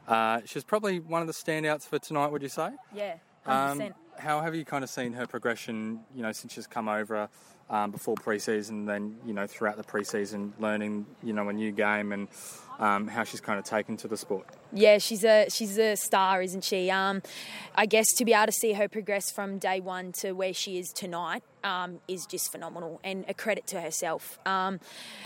[0.07, 2.28] Uh, she's probably one of the standouts for tonight.
[2.28, 2.70] Would you say?
[2.95, 3.95] Yeah, hundred percent.
[3.95, 6.01] Um, how have you kind of seen her progression?
[6.14, 7.28] You know, since she's come over
[7.71, 12.12] um, before preseason, then you know throughout the preseason, learning you know a new game
[12.12, 12.29] and
[12.79, 14.47] um, how she's kind of taken to the sport.
[14.73, 16.91] Yeah, she's a she's a star, isn't she?
[16.91, 17.23] Um,
[17.75, 20.79] I guess to be able to see her progress from day one to where she
[20.79, 24.39] is tonight um, is just phenomenal and a credit to herself.
[24.45, 24.81] Um,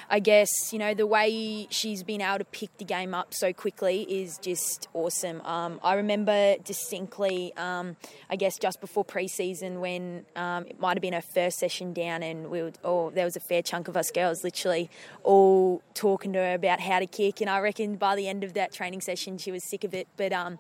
[0.09, 3.53] I guess you know the way she's been able to pick the game up so
[3.53, 5.41] quickly is just awesome.
[5.43, 11.25] Um, I remember distinctly, I guess just before preseason when it might have been her
[11.35, 14.43] first session down, and we would, oh, there was a fair chunk of us girls
[14.45, 14.89] literally
[15.23, 18.55] all talking to her about how to kick, and I reckon by the end of
[18.55, 20.09] that training session she was sick of it.
[20.17, 20.59] But um,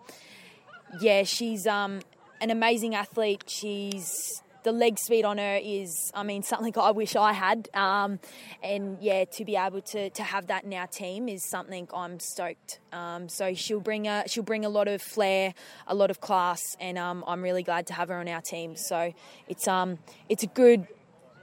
[1.00, 2.00] yeah, she's um,
[2.40, 3.44] an amazing athlete.
[3.46, 7.68] She's the leg speed on her is, I mean, something I wish I had.
[7.74, 8.18] Um,
[8.62, 12.20] and yeah, to be able to, to have that in our team is something I'm
[12.20, 12.80] stoked.
[12.92, 15.54] Um, so she'll bring a she'll bring a lot of flair,
[15.86, 18.76] a lot of class, and um, I'm really glad to have her on our team.
[18.76, 19.12] So
[19.48, 19.98] it's um
[20.28, 20.86] it's a good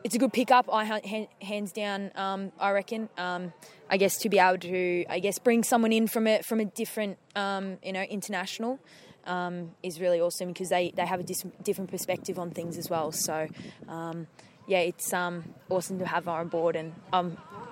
[0.03, 0.69] it's a good pickup.
[0.71, 3.09] I ha- hands down, um, I reckon.
[3.17, 3.53] Um,
[3.89, 6.65] I guess to be able to, I guess, bring someone in from a from a
[6.65, 8.79] different, um, you know, international.
[9.25, 12.89] Um, is really awesome because they, they have a dis- different perspective on things as
[12.89, 13.11] well.
[13.11, 13.49] So,
[13.89, 14.27] um,
[14.67, 16.93] yeah, it's um, awesome to have her on board, and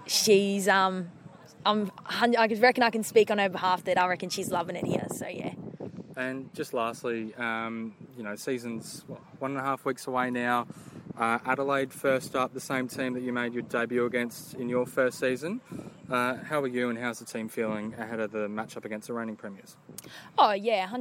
[0.06, 1.12] she's um,
[1.66, 4.86] I'm, I reckon I can speak on her behalf that I reckon she's loving it
[4.86, 5.08] here.
[5.16, 5.54] So yeah.
[6.16, 9.04] And just lastly, you know, season's
[9.40, 10.68] one and a half weeks away now.
[11.18, 14.86] Uh, Adelaide first up, the same team that you made your debut against in your
[14.86, 15.62] first season.
[16.10, 19.14] Uh, how are you and how's the team feeling ahead of the matchup against the
[19.14, 19.78] reigning premiers?
[20.38, 20.94] Oh yeah,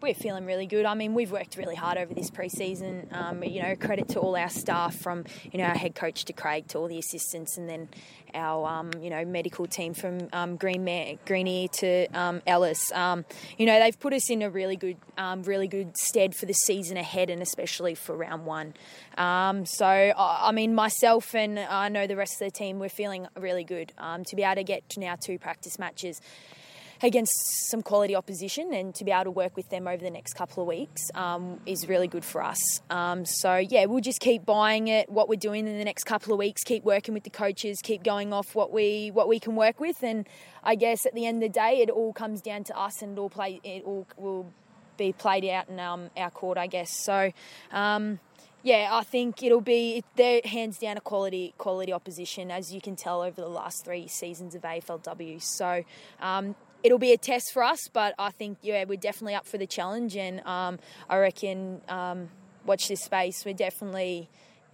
[0.00, 0.84] we're feeling really good.
[0.84, 3.08] I mean, we've worked really hard over this pre-season.
[3.12, 6.32] Um, you know, credit to all our staff, from you know our head coach to
[6.32, 7.88] Craig to all the assistants, and then
[8.34, 12.92] our um, you know medical team from um, Green Greeny to um, Ellis.
[12.92, 13.24] Um,
[13.58, 16.54] you know they've put us in a really good um, really good stead for the
[16.54, 18.74] season ahead, and especially for round one.
[19.16, 23.26] Um, so I mean myself and I know the rest of the team we're feeling
[23.38, 26.20] really good to be able to get to now two practice matches
[27.02, 30.34] against some quality opposition and to be able to work with them over the next
[30.34, 32.80] couple of weeks um, is really good for us.
[32.90, 36.32] Um, so, yeah, we'll just keep buying it, what we're doing in the next couple
[36.32, 39.56] of weeks, keep working with the coaches, keep going off what we what we can
[39.56, 40.02] work with.
[40.02, 40.28] And
[40.62, 43.18] I guess at the end of the day, it all comes down to us and
[43.18, 44.46] it all, play, it all will
[44.96, 46.90] be played out in um, our court, I guess.
[46.90, 47.32] So,
[47.72, 48.20] um,
[48.62, 52.94] yeah, I think it'll be they're hands down a quality quality opposition, as you can
[52.94, 55.42] tell over the last three seasons of AFLW.
[55.42, 55.84] So
[56.20, 59.58] um, it'll be a test for us, but I think yeah, we're definitely up for
[59.58, 60.78] the challenge, and um,
[61.08, 62.28] I reckon um,
[62.66, 63.44] watch this space.
[63.44, 64.28] We're definitely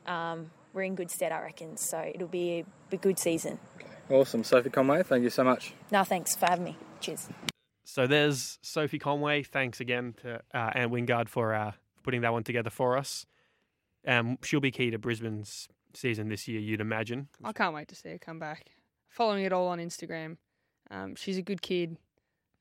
[0.06, 1.76] um, we're in good stead, I reckon.
[1.76, 3.59] So it'll be a, a good season.
[4.11, 5.02] Awesome, Sophie Conway.
[5.02, 5.74] Thank you so much.
[5.90, 6.76] No, thanks for having me.
[7.00, 7.28] Cheers.
[7.84, 9.42] So there's Sophie Conway.
[9.42, 13.26] Thanks again to uh, Anne Wingard for uh, putting that one together for us.
[14.06, 17.28] Um, she'll be key to Brisbane's season this year, you'd imagine.
[17.42, 18.66] I can't wait to see her come back.
[19.09, 20.36] Following it all on Instagram.
[20.91, 21.97] Um, she's a good kid.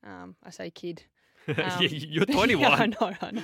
[0.03, 1.03] Um, I say kid.
[1.47, 2.61] Um, You're 21.
[2.61, 3.43] yeah, I know, I know.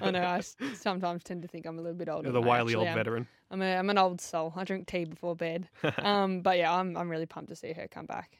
[0.00, 0.24] I know.
[0.24, 0.40] I
[0.72, 2.24] sometimes tend to think I'm a little bit older.
[2.24, 3.28] You're the wily old veteran.
[3.50, 4.54] I'm, a, I'm an old soul.
[4.56, 5.68] I drink tea before bed.
[5.98, 8.38] um, but yeah, I'm I'm really pumped to see her come back.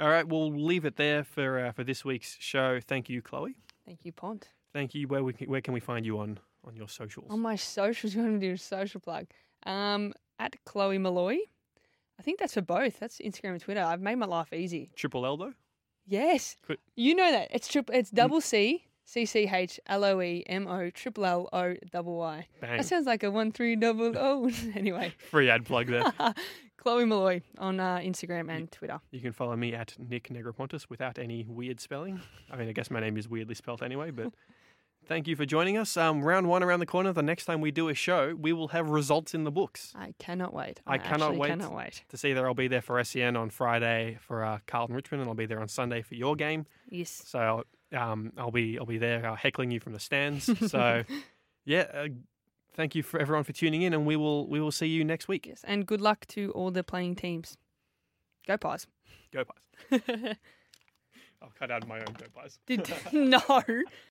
[0.00, 2.80] All right, we'll leave it there for uh, for this week's show.
[2.80, 3.54] Thank you, Chloe.
[3.86, 4.48] Thank you, Pont.
[4.72, 5.06] Thank you.
[5.06, 7.28] Where we can, where can we find you on on your socials?
[7.30, 9.26] On my socials, you want to do a social plug?
[9.64, 11.36] Um, at Chloe Molloy.
[12.20, 13.00] I think that's for both.
[13.00, 13.80] That's Instagram and Twitter.
[13.80, 14.90] I've made my life easy.
[14.94, 15.54] Triple L though.
[16.06, 16.56] Yes.
[16.66, 16.76] Could...
[16.94, 17.94] You know that it's triple.
[17.94, 18.84] It's double C.
[19.06, 22.46] C C H L O E M O triple L O double Y.
[22.60, 22.76] Bang.
[22.76, 24.50] That sounds like a one three double O.
[24.74, 25.14] anyway.
[25.30, 26.12] Free ad plug there.
[26.76, 29.00] Chloe Molloy on uh, Instagram and Twitter.
[29.12, 32.20] You can follow me at Nic Negrepontis without any weird spelling.
[32.50, 34.30] I mean, I guess my name is weirdly spelt anyway, but
[35.06, 35.96] Thank you for joining us.
[35.96, 37.12] Um, round one around the corner.
[37.12, 39.92] The next time we do a show, we will have results in the books.
[39.96, 40.80] I cannot wait.
[40.86, 41.48] I, I cannot wait.
[41.48, 42.44] Cannot wait to see that.
[42.44, 45.60] I'll be there for SEN on Friday for uh, Carlton Richmond, and I'll be there
[45.60, 46.64] on Sunday for your game.
[46.88, 47.22] Yes.
[47.26, 50.48] So um, I'll be I'll be there uh, heckling you from the stands.
[50.70, 51.02] So
[51.64, 51.86] yeah.
[51.92, 52.08] Uh,
[52.74, 55.26] thank you for everyone for tuning in, and we will we will see you next
[55.26, 55.46] week.
[55.46, 57.56] Yes, and good luck to all the playing teams.
[58.46, 58.86] Go Pies.
[59.32, 60.00] Go Pies.
[61.42, 62.58] I'll cut out my own go Pies.
[62.66, 63.40] Did no.